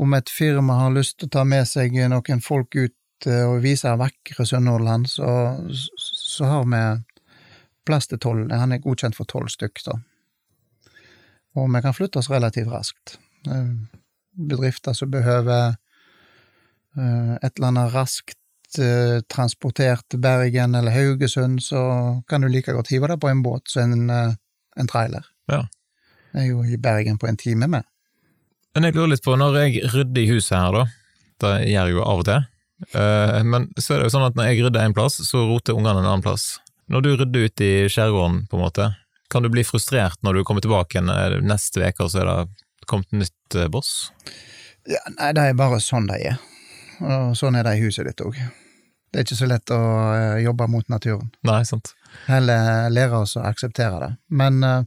om 0.00 0.14
et 0.16 0.32
firma 0.32 0.78
har 0.84 0.94
lyst 0.94 1.18
til 1.18 1.28
å 1.28 1.34
ta 1.38 1.44
med 1.48 1.68
seg 1.68 1.96
noen 2.12 2.44
folk 2.44 2.76
ut 2.76 3.28
eh, 3.28 3.44
og 3.48 3.60
vise 3.64 3.92
vakre 4.00 4.46
Sunnhordland, 4.48 5.10
så, 5.12 5.32
så 5.72 6.48
har 6.48 6.64
vi 6.68 6.84
plass 7.88 8.08
til 8.08 8.20
tolv. 8.22 8.52
Han 8.52 8.72
er 8.72 8.84
godkjent 8.84 9.18
for 9.18 9.28
tolv 9.28 9.52
stykk, 9.52 9.84
da. 9.88 9.98
Og 11.58 11.68
vi 11.68 11.84
kan 11.84 11.92
flytte 11.92 12.20
oss 12.20 12.30
relativt 12.32 12.70
raskt. 12.72 13.18
Bedrifter 14.32 14.96
som 14.96 15.10
behøver 15.12 15.74
Eh, 15.74 15.81
et 16.96 17.52
eller 17.56 17.68
annet 17.70 17.94
raskt 17.94 18.38
eh, 18.78 19.20
transportert 19.32 20.04
til 20.10 20.20
Bergen 20.22 20.74
eller 20.74 20.92
Haugesund, 20.92 21.62
så 21.62 22.22
kan 22.28 22.40
du 22.40 22.48
like 22.48 22.72
godt 22.72 22.92
hive 22.92 23.08
det 23.08 23.20
på 23.20 23.28
en 23.28 23.42
båt 23.42 23.68
som 23.68 23.92
en, 23.92 24.10
eh, 24.10 24.34
en 24.76 24.88
trailer. 24.88 25.26
Ja. 25.48 25.66
Jeg 26.32 26.42
er 26.42 26.48
jo 26.48 26.64
i 26.64 26.76
Bergen 26.76 27.18
på 27.18 27.28
en 27.28 27.36
time 27.36 27.68
med. 27.68 27.84
Men 28.74 28.84
jeg 28.84 28.96
lurer 28.96 29.12
litt 29.12 29.24
på, 29.24 29.36
når 29.36 29.58
jeg 29.66 29.92
rydder 29.92 30.22
i 30.22 30.30
huset 30.30 30.56
her, 30.56 30.72
da, 30.72 30.86
det 31.42 31.52
gjør 31.68 31.90
jeg 31.90 31.96
jo 31.96 32.04
av 32.08 32.22
og 32.22 32.24
til, 32.24 32.46
men 33.44 33.66
så 33.76 33.94
er 33.94 34.00
det 34.00 34.06
jo 34.08 34.12
sånn 34.14 34.24
at 34.30 34.38
når 34.38 34.48
jeg 34.48 34.62
rydder 34.64 34.86
en 34.88 34.94
plass, 34.96 35.18
så 35.28 35.42
roter 35.44 35.76
ungene 35.76 36.00
en 36.00 36.08
annen 36.08 36.24
plass. 36.24 36.56
Når 36.88 37.04
du 37.04 37.10
rydder 37.20 37.44
ut 37.44 37.62
i 37.62 37.70
skjærgården, 37.92 38.46
på 38.48 38.56
en 38.56 38.64
måte, 38.64 38.86
kan 39.30 39.44
du 39.44 39.50
bli 39.52 39.62
frustrert 39.64 40.16
når 40.24 40.40
du 40.40 40.44
kommer 40.48 40.64
tilbake 40.64 41.04
neste 41.04 41.84
uke, 41.84 42.06
og 42.06 42.14
så 42.14 42.22
er 42.22 42.30
det 42.30 42.88
kommet 42.88 43.12
nytt 43.12 43.58
boss? 43.70 44.08
Ja, 44.88 45.04
nei, 45.18 45.34
det 45.36 45.50
er 45.50 45.60
bare 45.60 45.82
sånn 45.84 46.08
det 46.08 46.16
er 46.16 46.40
og 47.02 47.34
sånn 47.38 47.58
er 47.58 47.66
det 47.66 47.76
i 47.78 47.84
huset 47.84 48.06
ditt 48.08 48.22
òg. 48.24 48.38
Det 49.12 49.20
er 49.20 49.26
ikke 49.26 49.36
så 49.42 49.48
lett 49.50 49.72
å 49.74 49.78
uh, 49.78 50.38
jobbe 50.40 50.68
mot 50.72 50.86
naturen. 50.88 51.28
Nei, 51.44 51.60
sant. 51.68 51.92
Heller 52.28 52.88
lære 52.92 53.24
oss 53.26 53.36
å 53.36 53.44
akseptere 53.44 53.98
det. 54.00 54.10
Men 54.32 54.62
uh, 54.64 54.86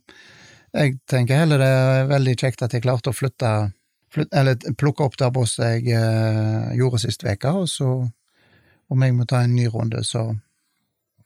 jeg 0.73 0.97
tenker 1.10 1.43
heller 1.43 1.62
det 1.62 1.69
er 1.69 2.10
veldig 2.10 2.34
kjekt 2.41 2.65
at 2.65 2.73
jeg 2.73 2.84
klarte 2.86 3.13
å 3.13 3.15
flytte, 3.15 3.51
flytte 4.13 4.39
Eller 4.39 4.78
plukke 4.80 5.06
opp 5.06 5.19
det 5.21 5.30
bosset 5.36 5.78
jeg 5.78 5.99
uh, 6.01 6.73
gjorde 6.78 7.04
sist 7.06 7.25
uke, 7.25 7.54
og 7.54 7.69
så 7.69 7.91
om 8.93 9.06
jeg 9.06 9.13
må 9.17 9.25
ta 9.30 9.43
en 9.45 9.56
ny 9.56 9.67
runde, 9.73 10.01
så 10.06 10.28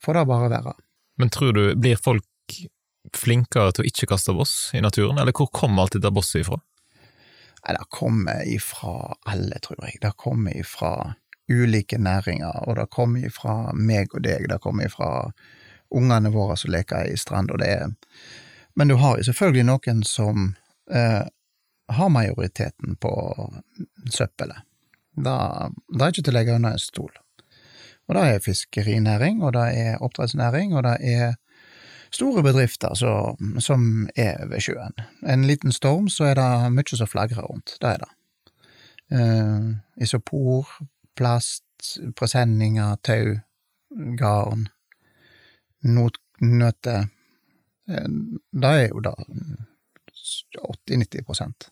får 0.04 0.20
det 0.20 0.28
bare 0.28 0.52
være. 0.52 0.76
Men 1.20 1.32
tror 1.32 1.56
du, 1.56 1.64
blir 1.76 2.00
folk 2.00 2.56
flinkere 3.16 3.72
til 3.72 3.84
å 3.84 3.88
ikke 3.88 4.08
kaste 4.12 4.32
boss 4.36 4.54
i 4.76 4.80
naturen, 4.84 5.18
eller 5.20 5.36
hvor 5.36 5.50
kommer 5.52 5.84
alt 5.84 5.96
dette 5.96 6.12
bosset 6.12 6.42
ifra? 6.44 6.60
Nei, 7.60 7.74
det 7.76 7.86
kommer 7.92 8.44
ifra 8.48 9.14
alle, 9.28 9.58
tror 9.62 9.84
jeg. 9.84 9.98
Det 10.00 10.12
kommer 10.16 10.56
ifra 10.56 11.14
ulike 11.50 11.98
næringer, 11.98 12.68
og 12.68 12.76
det 12.78 12.86
kommer 12.94 13.26
ifra 13.26 13.72
meg 13.74 14.14
og 14.14 14.22
deg, 14.24 14.46
det 14.48 14.60
kommer 14.62 14.86
ifra 14.86 15.10
ungene 15.90 16.30
våre 16.30 16.56
som 16.56 16.70
leker 16.70 17.10
i 17.10 17.16
strand, 17.18 17.50
og 17.50 17.58
det 17.62 17.72
er 17.74 17.90
Men 18.78 18.88
du 18.88 18.94
har 18.94 19.18
jo 19.18 19.24
selvfølgelig 19.26 19.64
noen 19.66 20.02
som 20.06 20.54
eh, 20.90 21.26
har 21.90 22.08
majoriteten 22.08 22.94
på 22.96 23.10
søppelet. 24.06 24.62
Det, 25.16 25.34
det 25.90 26.04
er 26.04 26.12
ikke 26.12 26.22
til 26.22 26.32
å 26.32 26.36
legge 26.38 26.54
under 26.54 26.76
en 26.76 26.78
stol. 26.78 27.10
Og 28.08 28.14
det 28.14 28.22
er 28.22 28.44
fiskerinæring, 28.44 29.42
og 29.42 29.52
det 29.58 29.66
er 29.82 30.04
oppdrettsnæring, 30.06 30.72
og 30.76 30.86
det 30.86 30.96
er 31.02 31.34
store 32.10 32.42
bedrifter 32.42 32.94
så, 32.94 33.36
som 33.58 34.08
er 34.18 34.46
ved 34.50 34.64
sjøen. 34.64 34.96
En 35.26 35.46
liten 35.46 35.72
storm, 35.72 36.08
så 36.10 36.30
er 36.30 36.38
det 36.40 36.72
mye 36.74 36.98
som 36.98 37.10
flagrer 37.10 37.46
rundt. 37.46 37.76
Det 37.80 37.94
er 37.94 38.02
det. 38.04 38.10
Uh, 39.10 39.70
isopor, 39.98 40.68
plast, 41.18 41.64
presenninger, 42.18 42.96
tau, 43.06 43.38
garn, 44.18 44.68
not, 45.82 46.20
nøte 46.40 46.96
uh, 47.90 48.06
Det 48.50 48.70
er 48.70 48.86
jo 48.92 49.02
da 49.04 49.14
80-90 50.86 51.66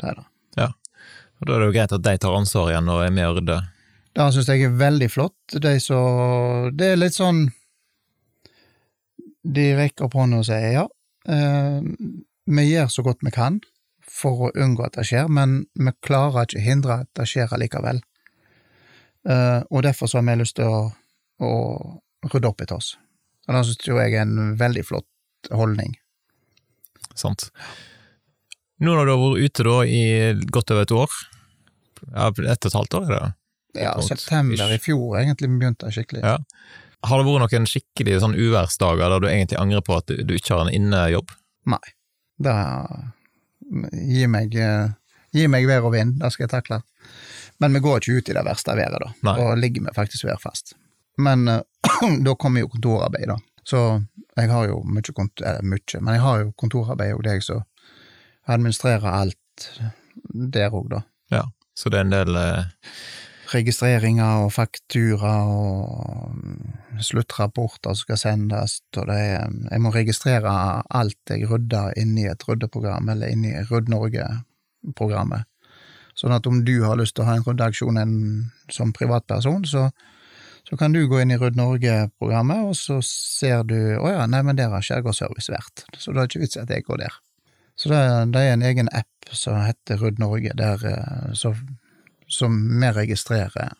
Det 0.00 0.08
er 0.08 0.16
det. 0.16 0.26
Ja, 0.56 0.70
og 1.38 1.46
da 1.46 1.54
er 1.54 1.60
det 1.60 1.68
jo 1.68 1.76
greit 1.76 1.92
at 1.92 2.06
de 2.06 2.16
tar 2.18 2.38
ansvar 2.38 2.72
igjen 2.72 2.88
og 2.88 3.04
er 3.04 3.12
med 3.12 3.28
og 3.28 3.36
rydder. 3.40 3.68
Det 4.16 4.32
syns 4.34 4.48
jeg 4.50 4.64
er 4.66 4.78
veldig 4.80 5.10
flott. 5.12 5.58
De 5.62 5.76
så 5.82 6.00
Det 6.74 6.94
er 6.94 6.98
litt 6.98 7.14
sånn 7.14 7.50
de 9.48 9.66
rekker 9.78 10.08
opp 10.08 10.16
hånda 10.18 10.42
og 10.42 10.46
sier 10.48 10.74
ja, 10.74 10.84
eh, 11.30 11.80
vi 12.48 12.64
gjør 12.68 12.92
så 12.92 13.04
godt 13.06 13.24
vi 13.24 13.32
kan 13.34 13.58
for 14.08 14.48
å 14.48 14.52
unngå 14.56 14.86
at 14.86 14.96
det 14.96 15.06
skjer, 15.08 15.28
men 15.32 15.62
vi 15.76 15.92
klarer 16.04 16.46
ikke 16.46 16.60
å 16.60 16.64
hindre 16.64 17.00
at 17.02 17.10
det 17.18 17.26
skjer 17.28 17.52
allikevel. 17.54 18.00
Eh, 19.28 19.60
og 19.68 19.84
derfor 19.84 20.08
så 20.08 20.20
har 20.20 20.26
vi 20.30 20.38
lyst 20.40 20.56
til 20.56 20.68
å, 20.72 20.80
å 21.44 21.52
rydde 22.32 22.48
opp 22.48 22.64
etter 22.64 22.78
oss. 22.78 22.94
Og 23.48 23.56
det 23.56 23.64
synes 23.68 23.88
jeg 23.88 24.16
er 24.16 24.24
en 24.24 24.54
veldig 24.60 24.84
flott 24.88 25.52
holdning. 25.52 25.96
Sant. 27.18 27.48
Nå 28.78 28.94
når 28.94 29.08
du 29.08 29.12
har 29.12 29.22
vært 29.22 29.44
ute 29.44 29.66
da 29.66 29.76
i 29.84 30.02
godt 30.54 30.72
over 30.74 30.86
et 30.86 30.94
år, 30.94 31.20
ja, 32.12 32.28
ett 32.30 32.62
og 32.62 32.70
et 32.70 32.78
halvt 32.78 32.98
år, 33.00 33.08
er 33.08 33.14
det? 33.14 33.32
Ja, 33.78 33.92
september 34.02 34.72
i 34.72 34.78
fjor 34.80 35.18
egentlig 35.20 35.50
begynte 35.52 35.88
det 35.88 35.96
skikkelig. 35.96 36.22
Ja. 36.24 36.38
Har 37.06 37.20
det 37.20 37.28
vært 37.28 37.44
noen 37.44 37.68
skikkelig 37.70 38.18
sånn 38.24 38.34
uværsdager 38.38 39.12
der 39.12 39.22
du 39.22 39.28
egentlig 39.30 39.60
angrer 39.60 39.84
på 39.86 39.98
at 40.00 40.08
du, 40.10 40.18
du 40.26 40.34
ikke 40.34 40.56
har 40.56 40.66
en 40.66 40.74
innejobb? 40.74 41.30
Nei. 41.70 41.84
Det 42.38 42.54
Gi 43.68 44.24
meg, 44.30 44.54
gi 45.36 45.42
meg 45.50 45.66
vær 45.68 45.84
og 45.84 45.92
vind, 45.92 46.14
det 46.22 46.30
skal 46.32 46.46
jeg 46.46 46.54
takle. 46.54 46.78
Men 47.60 47.74
vi 47.76 47.82
går 47.84 48.00
ikke 48.00 48.14
ut 48.16 48.30
i 48.32 48.36
det 48.38 48.44
verste 48.46 48.76
været, 48.78 49.02
da. 49.02 49.10
Nei. 49.28 49.34
Da 49.36 49.56
ligger 49.58 49.84
vi 49.84 49.94
faktisk 49.96 50.24
værfast. 50.24 50.72
Men 51.20 51.44
da 52.26 52.34
kommer 52.40 52.64
jo 52.64 52.70
kontorarbeid, 52.72 53.28
da. 53.28 53.36
Så 53.68 53.82
jeg 54.38 54.50
har 54.50 54.70
jo 54.70 54.80
mye 54.88 55.12
kontor... 55.12 55.44
Eller 55.44 55.68
mye, 55.68 56.00
men 56.00 56.16
jeg 56.16 56.24
har 56.24 56.42
jo 56.46 56.52
kontorarbeid 56.56 57.18
og 57.18 57.24
deg 57.26 57.44
som 57.44 57.66
administrerer 58.48 59.10
alt 59.12 59.68
der 60.56 60.72
òg, 60.72 60.88
da. 60.94 61.02
Ja, 61.34 61.44
så 61.76 61.92
det 61.92 62.00
er 62.00 62.08
en 62.08 62.14
del 62.14 62.40
eh 62.40 62.62
registreringer 63.52 64.44
og 64.44 64.52
faktura 64.52 65.32
og 65.48 67.02
sluttrapporter 67.04 67.94
som 67.94 68.02
skal 68.02 68.20
sendes, 68.20 68.80
og 68.96 69.08
det 69.10 69.16
er 69.16 69.46
Jeg 69.70 69.80
må 69.80 69.92
registrere 69.94 70.82
alt 70.90 71.30
jeg 71.30 71.48
rydder 71.50 71.96
inni 71.96 72.26
et 72.28 72.44
ryddeprogram, 72.48 73.08
eller 73.08 73.28
inni 73.32 73.54
Rydd 73.70 73.88
Norge-programmet. 73.88 75.46
Sånn 76.18 76.34
at 76.34 76.46
om 76.46 76.64
du 76.64 76.82
har 76.82 76.98
lyst 76.98 77.14
til 77.14 77.24
å 77.24 77.28
ha 77.28 77.36
en 77.38 77.46
ryddeaksjon 77.46 78.00
som 78.74 78.92
privatperson, 78.92 79.64
så, 79.64 79.88
så 80.68 80.76
kan 80.76 80.92
du 80.92 81.06
gå 81.08 81.20
inn 81.22 81.30
i 81.30 81.38
Rydd 81.38 81.56
Norge-programmet, 81.56 82.66
og 82.66 82.76
så 82.76 82.98
ser 83.06 83.62
du 83.64 83.78
å 84.00 84.10
ja, 84.10 84.26
nei, 84.26 84.42
men 84.42 84.58
der 84.58 84.74
har 84.74 84.84
Skjærgårdsservice 84.84 85.54
vært, 85.54 85.86
så 85.96 86.12
det 86.12 86.22
er 86.22 86.30
ikke 86.30 86.44
vits 86.44 86.60
at 86.60 86.70
jeg 86.74 86.86
går 86.88 87.04
der. 87.06 87.20
Så 87.78 87.92
det, 87.92 88.00
det 88.34 88.42
er 88.42 88.56
en 88.56 88.66
egen 88.66 88.88
app 88.90 89.30
som 89.30 89.60
heter 89.62 90.00
Rydd 90.02 90.18
Norge, 90.18 90.50
der 90.58 90.82
eh, 90.88 91.34
så 91.38 91.54
som 92.28 92.80
vi 92.80 92.90
registrerer 92.92 93.72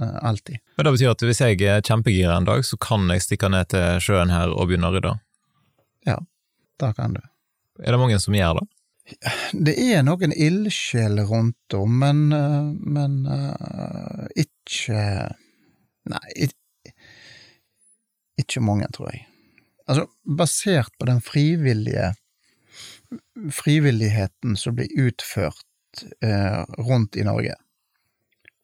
uh, 0.00 0.18
alltid. 0.22 0.58
Men 0.76 0.84
Det 0.86 0.92
betyr 0.96 1.12
at 1.14 1.24
hvis 1.26 1.42
jeg 1.44 1.60
er 1.62 1.82
kjempegira 1.86 2.36
en 2.36 2.48
dag, 2.48 2.64
så 2.66 2.78
kan 2.80 3.08
jeg 3.12 3.24
stikke 3.24 3.50
ned 3.52 3.70
til 3.72 4.02
sjøen 4.02 4.32
her 4.34 4.52
og 4.52 4.70
begynne 4.70 4.90
å 4.90 4.96
rydde? 4.96 5.16
Ja, 6.08 6.18
det 6.82 6.94
kan 6.98 7.18
du. 7.18 7.22
Er 7.82 7.94
det 7.94 8.00
mange 8.02 8.18
som 8.22 8.36
gjør 8.36 8.60
det? 8.60 8.68
Det 9.52 9.74
er 9.82 10.04
noen 10.06 10.32
ildsjeler 10.32 11.26
rundt 11.26 11.74
om, 11.74 11.96
men, 12.04 12.20
eh, 12.32 12.68
men 12.96 13.22
uh, 13.26 14.26
ikke 14.38 15.00
Nei, 16.02 16.48
ikke 18.42 18.58
mange, 18.64 18.88
tror 18.90 19.12
jeg. 19.12 19.20
Altså, 19.86 20.08
basert 20.26 20.90
på 20.98 21.06
den 21.06 21.20
frivillige 21.22 22.08
frivilligheten 23.52 24.56
som 24.56 24.74
blir 24.74 24.90
utført 24.98 25.62
uh, 26.24 26.64
rundt 26.78 27.16
i 27.16 27.26
Norge, 27.26 27.54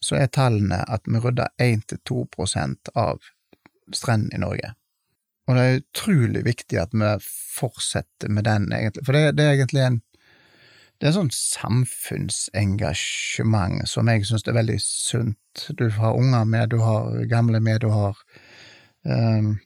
så 0.01 0.17
er 0.19 0.31
tallene 0.33 0.83
at 0.87 1.03
vi 1.07 1.21
rydder 1.23 1.49
1-2 1.62 2.27
prosent 2.35 2.88
av 2.95 3.23
strendene 3.95 4.37
i 4.37 4.43
Norge. 4.43 4.75
Og 5.49 5.57
det 5.57 5.62
er 5.64 5.81
utrolig 5.81 6.43
viktig 6.45 6.79
at 6.81 6.93
vi 6.93 7.19
fortsetter 7.57 8.29
med 8.31 8.45
den, 8.47 8.73
egentlig, 8.73 9.05
for 9.07 9.12
det, 9.17 9.37
det 9.38 9.45
er 9.47 9.53
egentlig 9.57 9.83
en 9.87 10.03
det 10.99 11.07
er 11.07 11.14
sånn 11.14 11.31
samfunnsengasjement 11.31 13.87
som 13.87 14.11
jeg 14.11 14.27
syns 14.27 14.43
er 14.51 14.57
veldig 14.57 14.81
sunt. 14.83 15.71
Du 15.79 15.87
har 15.95 16.19
unger 16.19 16.43
med, 16.43 16.75
du 16.75 16.83
har 16.83 17.23
gamle 17.31 17.62
med, 17.62 17.79
du 17.85 17.91
har 17.95 18.19
um, 19.07 19.62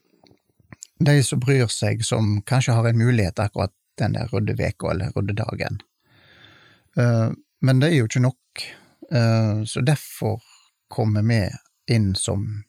de 1.01 1.15
som 1.25 1.41
bryr 1.41 1.65
seg, 1.73 2.05
som 2.05 2.37
kanskje 2.45 2.77
har 2.77 2.85
en 2.85 3.01
mulighet 3.01 3.41
akkurat 3.41 3.73
den 3.97 4.13
der 4.13 4.29
ryddeveka 4.29 4.93
eller 4.93 5.09
ryddedagen. 5.17 5.81
Uh, 6.97 7.29
men 7.63 7.79
det 7.81 7.89
er 7.89 7.97
jo 8.01 8.09
ikke 8.09 8.23
nok, 8.23 8.65
uh, 9.15 9.63
så 9.65 9.83
derfor 9.85 10.43
kommer 10.93 11.25
vi 11.27 11.45
inn 11.91 12.13
som 12.15 12.63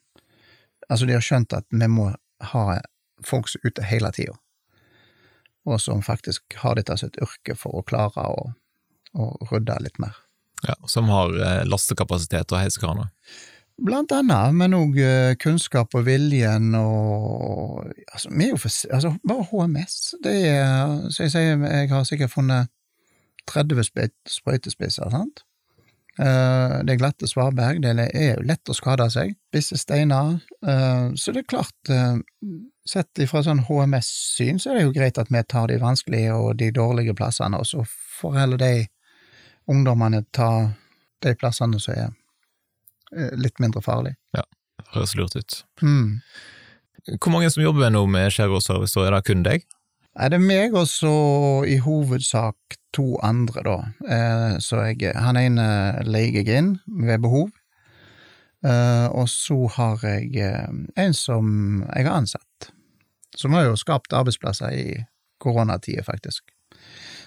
Altså, 0.85 1.07
de 1.09 1.15
har 1.15 1.23
skjønt 1.25 1.53
at 1.57 1.65
vi 1.73 1.87
må 1.89 2.11
ha 2.51 2.63
folk 3.25 3.47
som 3.49 3.63
er 3.63 3.71
ute 3.73 3.85
hele 3.89 4.11
tida 4.13 4.35
og 5.65 5.81
som 5.81 6.03
faktisk 6.05 6.57
har 6.61 6.77
dette 6.77 6.97
som 6.97 7.09
et 7.09 7.19
yrke 7.25 7.57
for 7.57 7.79
å 7.79 7.83
klare 7.87 8.27
å, 8.29 8.45
å 9.17 9.25
rydde 9.49 9.79
litt 9.81 9.99
mer. 10.01 10.15
Ja, 10.65 10.75
Som 10.89 11.09
har 11.13 11.33
eh, 11.35 11.63
lastekapasitet 11.67 12.53
og 12.53 12.61
heisekraner? 12.61 13.09
Blant 13.85 14.13
annet, 14.15 14.53
men 14.55 14.77
òg 14.77 14.95
eh, 15.01 15.33
kunnskap 15.41 15.97
og 15.97 16.05
viljen 16.07 16.71
og 16.79 17.81
altså, 18.13 18.31
vi 18.31 18.47
er 18.47 18.53
jo 18.53 18.61
for, 18.61 18.77
altså, 18.95 19.11
Bare 19.27 19.47
HMS. 19.49 19.97
Det 20.23 20.35
er, 20.53 21.09
så 21.11 21.25
jeg 21.25 21.33
sier, 21.33 21.65
jeg 21.65 21.91
har 21.91 22.07
sikkert 22.07 22.33
funnet 22.33 22.71
30 23.49 23.83
sprøytespisser, 24.29 25.09
sant? 25.13 25.45
Eh, 26.15 26.75
det 26.87 26.93
er 26.93 26.99
glatte 26.99 27.27
svaberg, 27.27 27.81
det 27.83 27.91
er 28.05 28.37
jo 28.37 28.45
lett 28.47 28.71
å 28.71 28.75
skade 28.75 29.09
seg. 29.11 29.35
visse 29.51 29.77
steiner. 29.77 30.39
Eh, 30.67 31.11
så 31.15 31.31
det 31.31 31.43
er 31.43 31.51
klart, 31.51 31.89
eh, 31.89 32.17
sett 32.85 33.19
ifra 33.19 33.43
sånn 33.43 33.65
HMS-syn, 33.67 34.59
så 34.59 34.71
er 34.71 34.75
det 34.75 34.83
jo 34.83 34.91
greit 34.91 35.17
at 35.17 35.29
vi 35.29 35.43
tar 35.43 35.67
de 35.67 35.77
vanskelige 35.77 36.33
og 36.33 36.57
de 36.57 36.71
dårlige 36.71 37.15
plassene, 37.15 37.57
og 37.57 37.65
så 37.65 37.85
får 38.19 38.35
heller 38.39 38.57
de 38.57 38.87
ungdommene 39.67 40.25
ta 40.31 40.71
de 41.21 41.35
plassene 41.35 41.79
som 41.79 41.93
er 41.95 42.11
litt 43.35 43.59
mindre 43.59 43.81
farlige. 43.81 44.15
Ja, 44.35 44.43
høres 44.93 45.15
lurt 45.15 45.35
ut. 45.35 45.63
Mm. 45.81 46.21
Hvor 47.19 47.31
mange 47.31 47.49
som 47.49 47.63
jobber 47.63 47.89
nå 47.89 48.05
med 48.05 48.31
skjærgårdsservice, 48.31 48.97
er 48.97 49.11
det 49.11 49.25
kun 49.25 49.43
deg? 49.43 49.65
Nei, 50.15 50.29
det 50.29 50.37
er 50.39 50.45
meg 50.45 50.75
og 50.75 50.87
så 50.87 51.65
i 51.67 51.77
hovedsak 51.77 52.77
to 52.95 53.05
andre, 53.23 53.63
da. 53.65 53.75
Eh, 54.07 54.55
så 54.63 54.81
jeg, 54.87 55.11
han 55.19 55.39
ene 55.39 55.67
leier 56.07 56.41
jeg 56.41 56.59
inn 56.61 56.73
ved 56.87 57.23
behov. 57.25 57.51
Eh, 58.65 59.07
og 59.11 59.27
så 59.29 59.57
har 59.75 60.03
jeg 60.05 60.31
eh, 60.41 60.69
en 61.01 61.15
som 61.15 61.47
jeg 61.91 62.07
har 62.07 62.21
ansatt, 62.21 62.69
som 63.35 63.55
har 63.55 63.67
jo 63.67 63.79
skapt 63.79 64.15
arbeidsplasser 64.15 64.73
i 64.73 64.99
koronatida, 65.43 66.05
faktisk. 66.07 66.47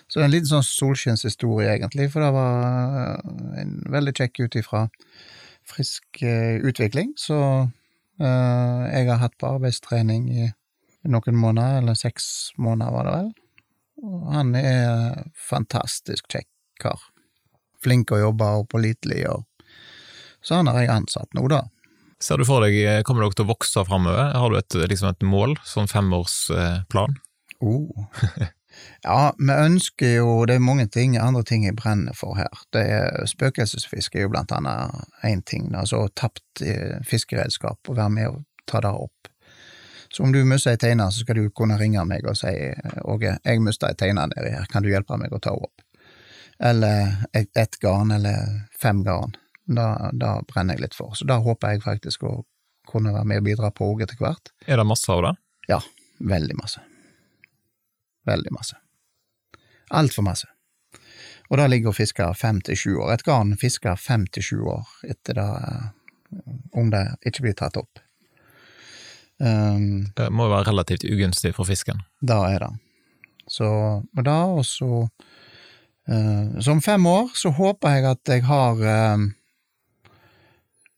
Så 0.08 0.18
det 0.18 0.24
er 0.24 0.30
en 0.30 0.36
liten 0.38 0.50
sånn 0.50 0.64
solskinnshistorie, 0.64 1.74
egentlig, 1.74 2.08
for 2.14 2.24
det 2.24 2.32
var 2.32 3.18
en 3.60 3.74
veldig 3.92 4.14
kjekk 4.16 4.40
ut 4.46 4.56
ifra 4.56 4.86
frisk 5.68 6.22
utvikling. 6.24 7.10
Så 7.20 7.36
jeg 8.16 9.04
har 9.10 9.20
hatt 9.20 9.36
på 9.36 9.50
arbeidstrening 9.58 10.30
i 10.32 10.46
noen 11.12 11.36
måneder, 11.36 11.82
eller 11.82 11.98
seks 12.00 12.54
måneder 12.56 12.94
var 12.94 13.04
det 13.04 13.12
vel. 13.18 13.28
Han 14.32 14.54
er 14.58 15.24
fantastisk 15.48 16.28
kjekk 16.30 16.48
kar. 16.82 17.00
Flink 17.82 18.12
å 18.14 18.20
jobbe 18.20 18.46
og 18.60 18.68
pålitelig, 18.70 19.24
og 19.30 19.44
så 20.42 20.60
han 20.60 20.70
har 20.70 20.82
jeg 20.82 20.94
ansatt 20.94 21.34
nå, 21.34 21.46
da. 21.50 21.64
Ser 22.22 22.40
du 22.40 22.46
for 22.46 22.64
deg, 22.66 23.04
kommer 23.06 23.24
dere 23.24 23.36
til 23.38 23.46
å 23.46 23.52
vokse 23.52 23.82
framover? 23.86 24.32
Har 24.34 24.50
du 24.50 24.58
et, 24.58 24.76
liksom 24.90 25.12
et 25.12 25.26
mål, 25.26 25.54
sånn 25.66 25.90
femårsplan? 25.90 27.14
Oh. 27.62 28.06
ja, 29.06 29.18
vi 29.38 29.54
ønsker 29.54 30.16
jo, 30.16 30.32
det 30.50 30.58
er 30.58 30.64
mange 30.64 30.88
ting, 30.94 31.14
andre 31.18 31.44
ting 31.46 31.66
jeg 31.66 31.76
brenner 31.78 32.16
for 32.18 32.38
her. 32.38 32.64
Det 32.74 32.84
er 32.90 33.30
Spøkelsesfiske 33.30 34.18
er 34.18 34.26
jo 34.26 34.32
blant 34.34 34.54
annet 34.54 35.22
én 35.26 35.44
ting, 35.46 35.70
altså 35.78 36.06
tapt 36.18 36.62
eh, 36.62 36.98
fiskeredskap, 37.06 37.78
å 37.86 37.98
være 37.98 38.14
med 38.14 38.30
og 38.32 38.44
ta 38.70 38.82
det 38.82 38.94
opp. 38.94 39.30
Så 40.12 40.22
om 40.22 40.32
du 40.32 40.40
mister 40.44 40.72
ei 40.72 40.80
teine, 40.80 41.10
så 41.12 41.20
skal 41.24 41.36
du 41.36 41.50
kunne 41.50 41.76
ringe 41.78 42.04
meg 42.08 42.26
og 42.28 42.36
si 42.38 42.52
Åge, 43.04 43.36
jeg 43.44 43.60
mista 43.64 43.90
ei 43.90 43.98
teine 43.98 44.24
nedi 44.30 44.54
her, 44.54 44.66
kan 44.70 44.84
du 44.84 44.88
hjelpe 44.90 45.18
meg 45.20 45.32
å 45.32 45.40
ta 45.42 45.52
henne 45.52 45.68
opp? 45.68 45.84
Eller 46.58 47.12
ett 47.36 47.50
et 47.56 47.78
garn, 47.78 48.10
eller 48.10 48.64
fem 48.80 49.04
garn. 49.06 49.36
Da, 49.68 50.08
da, 50.16 50.38
brenner 50.48 50.74
jeg 50.74 50.86
litt 50.86 50.96
for. 50.96 51.12
Så 51.14 51.28
da 51.28 51.36
håper 51.44 51.76
jeg 51.76 51.84
faktisk 51.84 52.24
å 52.24 52.32
kunne 52.88 53.12
være 53.12 53.28
med 53.28 53.42
og 53.42 53.48
bidra 53.50 53.70
på 53.70 53.90
òg 53.92 54.06
etter 54.06 54.18
hvert. 54.18 54.50
Er 54.66 54.80
det 54.80 54.86
masse 54.88 55.12
av 55.12 55.22
det? 55.26 55.34
Ja, 55.68 55.78
veldig 56.18 56.56
masse. 56.56 56.80
Veldig 58.26 58.54
masse. 58.56 58.80
Altfor 59.94 60.24
masse. 60.24 60.48
Og 61.48 61.60
da 61.60 61.68
ligger 61.68 61.92
og 61.92 61.96
fisker 61.96 62.34
fem 62.36 62.60
til 62.64 62.76
sju 62.76 62.90
år. 62.96 63.12
Et 63.14 63.24
garn 63.28 63.54
fisker 63.60 63.96
fem 64.00 64.26
til 64.32 64.44
sju 64.44 64.58
år 64.72 64.88
etter 65.08 65.38
det, 65.38 65.48
om 66.76 66.90
det 66.92 67.04
ikke 67.28 67.46
blir 67.46 67.56
tatt 67.60 67.78
opp. 67.80 68.00
Um, 69.38 70.08
det 70.18 70.32
må 70.34 70.48
jo 70.48 70.54
være 70.56 70.72
relativt 70.72 71.06
ugunstig 71.06 71.52
for 71.54 71.68
fisken? 71.68 72.02
Da 72.18 72.40
er 72.50 72.64
det. 72.64 72.72
Så, 73.48 73.68
og 74.02 74.24
da, 74.26 74.38
og 74.58 74.64
så 74.66 75.06
uh, 75.06 76.58
Så 76.60 76.74
om 76.74 76.82
fem 76.82 77.06
år 77.06 77.30
så 77.38 77.52
håper 77.54 77.94
jeg 77.94 78.08
at 78.10 78.32
jeg 78.34 78.44
har 78.48 78.82
uh, 78.82 79.28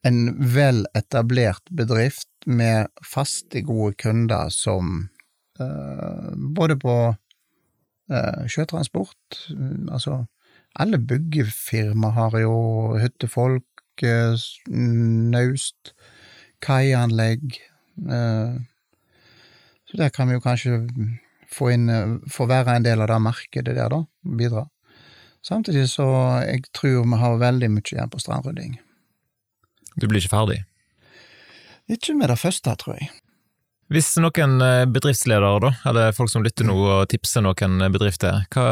en 0.09 0.21
vel 0.55 0.87
etablert 0.97 1.63
bedrift 1.77 2.31
med 2.47 2.89
faste, 3.05 3.61
gode 3.63 3.95
kunder 4.01 4.49
som 4.49 5.11
uh, 5.61 6.31
Både 6.57 6.79
på 6.81 7.15
sjøtransport, 8.51 9.37
altså 9.87 10.25
alle 10.83 10.99
byggefirma 10.99 12.09
har 12.17 12.33
jo 12.43 12.57
hyttefolk, 12.99 14.03
naust, 14.03 15.93
kaianlegg, 16.59 17.55
Eh, 17.55 17.70
så 19.91 19.99
der 19.99 20.13
kan 20.15 20.29
vi 20.31 20.37
jo 20.39 20.43
kanskje 20.45 20.79
få 21.51 21.73
inn 21.75 21.89
forverre 22.31 22.69
være 22.69 22.81
en 22.81 22.87
del 22.87 23.03
av 23.03 23.11
det 23.11 23.19
markedet 23.25 23.75
der, 23.75 23.91
da. 23.91 24.05
Bidra. 24.39 24.67
Samtidig 25.47 25.87
så 25.91 26.07
jeg 26.45 26.67
tror 26.77 27.03
vi 27.03 27.19
har 27.23 27.41
veldig 27.41 27.71
mye 27.73 27.95
igjen 27.95 28.13
på 28.13 28.21
strandrydding. 28.21 28.77
Du 29.97 30.07
blir 30.07 30.21
ikke 30.21 30.37
ferdig? 30.37 30.61
Ikke 31.91 32.15
med 32.15 32.31
det 32.31 32.39
første, 32.39 32.75
tror 32.79 33.01
jeg. 33.01 33.11
Hvis 33.91 34.13
noen 34.23 34.61
eh, 34.63 34.87
bedriftsledere, 34.87 35.57
da, 35.65 35.73
eller 35.91 36.15
folk 36.15 36.31
som 36.31 36.45
lytter 36.47 36.69
nå 36.69 36.77
og 36.79 37.09
tipser 37.11 37.43
noen 37.43 37.83
bedrifter, 37.91 38.45
hva, 38.55 38.67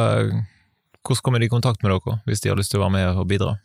hvordan 1.02 1.24
kommer 1.24 1.42
de 1.42 1.48
i 1.48 1.50
kontakt 1.50 1.82
med 1.82 1.90
dere 1.90 2.20
hvis 2.28 2.44
de 2.44 2.52
har 2.52 2.60
lyst 2.60 2.70
til 2.70 2.78
å 2.78 2.84
være 2.84 2.94
med 2.94 3.18
og 3.18 3.26
bidra? 3.30 3.56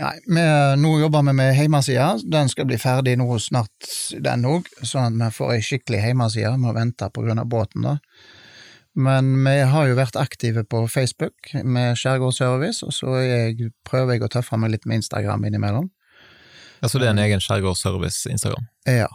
Nei, 0.00 0.14
vi, 0.24 0.40
nå 0.80 0.94
jobber 1.00 1.22
vi 1.26 1.32
med 1.36 1.50
hjemmesida. 1.56 2.14
Den 2.24 2.48
skal 2.48 2.64
bli 2.68 2.78
ferdig 2.80 3.18
nå 3.20 3.26
snart, 3.42 3.88
den 4.24 4.46
òg, 4.48 4.62
sånn 4.80 5.20
at 5.20 5.22
vi 5.26 5.28
får 5.36 5.48
ei 5.52 5.64
skikkelig 5.66 6.00
hjemmeside. 6.06 6.52
Vi 6.54 6.60
må 6.62 6.70
vente 6.76 7.06
på 7.12 7.20
grunn 7.26 7.42
av 7.42 7.48
båten, 7.52 7.80
da. 7.84 7.94
Men 8.92 9.44
vi 9.44 9.60
har 9.68 9.84
jo 9.88 9.96
vært 9.96 10.16
aktive 10.20 10.64
på 10.68 10.88
Facebook 10.88 11.52
med 11.64 11.96
Skjærgårdsservice, 12.00 12.84
og 12.84 12.92
så 12.96 13.08
jeg, 13.20 13.70
prøver 13.88 14.12
jeg 14.16 14.24
å 14.24 14.32
tøffe 14.32 14.56
meg 14.60 14.70
litt 14.74 14.86
med 14.88 14.96
Instagram 15.00 15.44
innimellom. 15.48 15.88
Ja, 16.80 16.86
Så 16.88 16.98
det 16.98 17.06
er 17.08 17.14
en 17.14 17.22
egen 17.22 17.40
Skjærgårdsservice-Instagram? 17.44 18.64
Ja. 18.88 19.08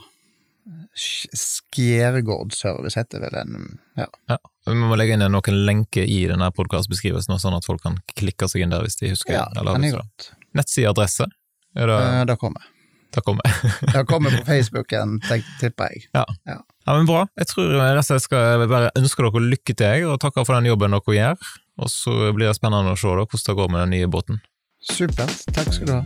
Skjærgårdsservice 0.98 2.96
heter 3.00 3.20
vel 3.26 3.34
den, 3.34 3.52
ja. 3.98 4.08
ja. 4.30 4.38
Vi 4.68 4.76
må 4.78 4.96
legge 5.00 5.14
inn 5.18 5.26
noen 5.32 5.66
lenker 5.66 6.06
i 6.06 6.28
denne 6.30 6.52
podkastbeskrivelsen, 6.54 7.40
sånn 7.42 7.58
at 7.58 7.66
folk 7.66 7.82
kan 7.86 7.98
klikke 8.18 8.46
seg 8.50 8.62
inn 8.66 8.74
der 8.74 8.82
hvis 8.86 9.00
de 9.02 9.06
husker. 9.14 9.34
Ja, 9.38 9.46
det 9.54 9.66
kan 9.66 9.86
jeg 9.86 9.94
godt 9.98 10.37
nettsideadresse? 10.56 11.28
Er 11.78 11.92
det 11.92 12.00
eh, 12.00 12.24
Det 12.30 12.38
kommer. 12.42 12.74
Det 13.14 13.24
kommer. 13.26 13.60
det 13.94 14.06
kommer 14.08 14.34
på 14.38 14.46
Facebooken, 14.46 15.20
tipper 15.60 15.94
jeg. 15.94 16.08
Ja. 16.14 16.26
ja. 16.46 16.60
ja. 16.86 16.98
men 16.98 17.08
Bra. 17.10 17.26
Jeg 17.40 17.52
tror 17.54 17.72
jeg 17.76 18.22
skal 18.24 18.68
bare 18.68 18.92
ønske 18.98 19.24
dere 19.24 19.46
lykke 19.54 19.78
til, 19.78 20.10
og 20.12 20.20
takke 20.22 20.46
for 20.46 20.58
den 20.58 20.70
jobben 20.72 20.96
dere 20.96 21.18
gjør. 21.20 21.56
Og 21.78 21.92
så 21.94 22.32
blir 22.34 22.50
det 22.50 22.58
spennende 22.58 22.96
å 22.96 23.00
se 23.00 23.08
da, 23.08 23.26
hvordan 23.26 23.48
det 23.50 23.58
går 23.62 23.72
med 23.74 23.84
den 23.86 23.96
nye 23.96 24.12
båten. 24.12 24.42
Supert. 24.82 25.44
Takk 25.54 25.74
skal 25.74 25.90
du 25.90 25.96
ha. 25.98 26.04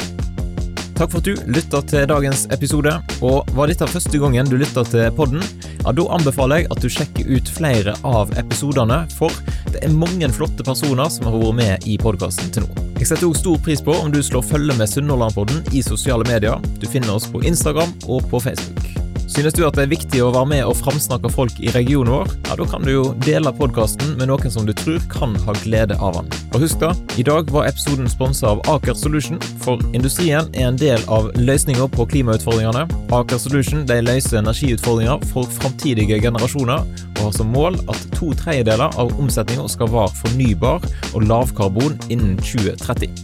Takk 1.02 1.10
for 1.10 1.18
at 1.18 1.26
du 1.26 1.50
lytta 1.50 1.80
til 1.90 2.06
dagens 2.12 2.46
episode. 2.54 2.94
Og 3.26 3.50
var 3.58 3.72
dette 3.72 3.88
første 3.90 4.22
gangen 4.22 4.52
du 4.52 4.60
lytta 4.60 4.84
til 4.86 5.10
podden? 5.18 5.42
ja, 5.82 5.94
da 5.98 6.06
anbefaler 6.14 6.62
jeg 6.62 6.72
at 6.74 6.84
du 6.84 6.90
sjekker 6.92 7.32
ut 7.32 7.50
flere 7.50 7.96
av 8.06 8.32
episodene, 8.38 9.04
for 9.18 9.34
det 9.74 9.82
er 9.82 9.98
mange 9.98 10.30
flotte 10.36 10.66
personer 10.68 11.10
som 11.10 11.30
har 11.30 11.42
vært 11.42 11.62
med 11.64 11.90
i 11.90 12.00
podkasten 12.02 12.54
til 12.54 12.70
nå. 12.70 12.91
Jeg 13.02 13.08
setter 13.10 13.32
også 13.32 13.42
stor 13.42 13.62
pris 13.66 13.82
på 13.82 13.96
om 13.98 14.12
du 14.14 14.20
slår 14.22 14.46
følge 14.46 14.76
med 14.78 14.86
Sunnhordlandpodden 14.92 15.74
i 15.74 15.82
sosiale 15.82 16.28
medier. 16.30 16.62
Du 16.78 16.86
finner 16.86 17.16
oss 17.16 17.26
på 17.34 17.42
Instagram 17.42 17.98
og 18.06 18.30
på 18.30 18.46
Facebook. 18.46 18.91
Synes 19.32 19.54
du 19.56 19.62
at 19.64 19.78
det 19.78 19.86
er 19.86 19.92
viktig 19.94 20.20
å 20.26 20.32
være 20.36 20.50
med 20.52 20.62
og 20.68 20.74
framsnakke 20.82 21.30
folk 21.32 21.60
i 21.64 21.72
regionen 21.72 22.12
vår, 22.12 22.34
ja, 22.50 22.56
da 22.60 22.66
kan 22.68 22.84
du 22.84 22.90
jo 22.92 23.04
dele 23.24 23.54
podkasten 23.56 24.18
med 24.20 24.28
noen 24.28 24.52
som 24.52 24.68
du 24.68 24.74
tror 24.76 25.00
kan 25.14 25.38
ha 25.46 25.56
glede 25.62 25.96
av 26.04 26.18
den. 26.18 26.28
Og 26.52 26.66
husk 26.66 26.82
da, 26.82 26.90
i 27.16 27.24
dag 27.24 27.48
var 27.56 27.70
episoden 27.70 28.12
sponsa 28.12 28.50
av 28.52 28.60
Aker 28.74 28.98
Solution, 29.00 29.40
for 29.64 29.80
industrien 29.96 30.52
er 30.52 30.68
en 30.68 30.82
del 30.82 31.00
av 31.08 31.32
løsninga 31.40 31.88
på 31.96 32.10
klimautfordringene. 32.12 32.84
Aker 33.16 33.40
Solution 33.40 33.88
de 33.88 34.02
løser 34.04 34.42
energiutfordringer 34.42 35.24
for 35.32 35.48
framtidige 35.62 36.20
generasjoner, 36.28 36.84
og 37.16 37.24
har 37.24 37.36
som 37.40 37.56
mål 37.56 37.80
at 37.88 38.08
to 38.20 38.36
tredjedeler 38.36 39.00
av 39.00 39.16
omsetninga 39.16 39.72
skal 39.72 39.96
være 39.96 40.12
fornybar 40.26 40.84
og 41.14 41.30
lavkarbon 41.32 41.96
innen 42.12 42.36
2030. 42.44 43.16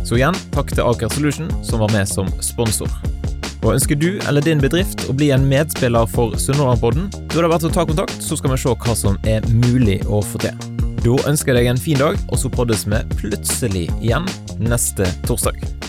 Så 0.00 0.16
igjen, 0.16 0.44
takk 0.56 0.72
til 0.72 0.86
Aker 0.88 1.12
Solution, 1.12 1.52
som 1.60 1.84
var 1.84 1.92
med 1.92 2.08
som 2.08 2.32
sponsor. 2.40 3.11
Og 3.62 3.76
Ønsker 3.76 3.98
du 3.98 4.10
eller 4.28 4.42
din 4.42 4.62
bedrift 4.62 5.06
å 5.06 5.14
bli 5.14 5.30
en 5.34 5.46
medspiller 5.46 6.08
for 6.10 6.34
Sunnhordlandpodden, 6.40 7.06
da 7.12 7.38
er 7.38 7.46
det 7.46 7.52
bare 7.52 7.70
å 7.70 7.74
ta 7.74 7.86
kontakt, 7.86 8.18
så 8.22 8.38
skal 8.38 8.54
vi 8.54 8.62
se 8.64 8.74
hva 8.74 8.96
som 8.98 9.18
er 9.22 9.46
mulig 9.68 10.00
å 10.10 10.22
få 10.26 10.42
til. 10.42 10.58
Da 11.02 11.14
ønsker 11.30 11.54
jeg 11.54 11.62
deg 11.62 11.70
en 11.72 11.80
fin 11.82 12.02
dag, 12.02 12.18
og 12.30 12.42
så 12.42 12.50
poddes 12.50 12.84
vi 12.90 13.04
plutselig 13.18 13.88
igjen 14.00 14.28
neste 14.62 15.08
torsdag. 15.26 15.81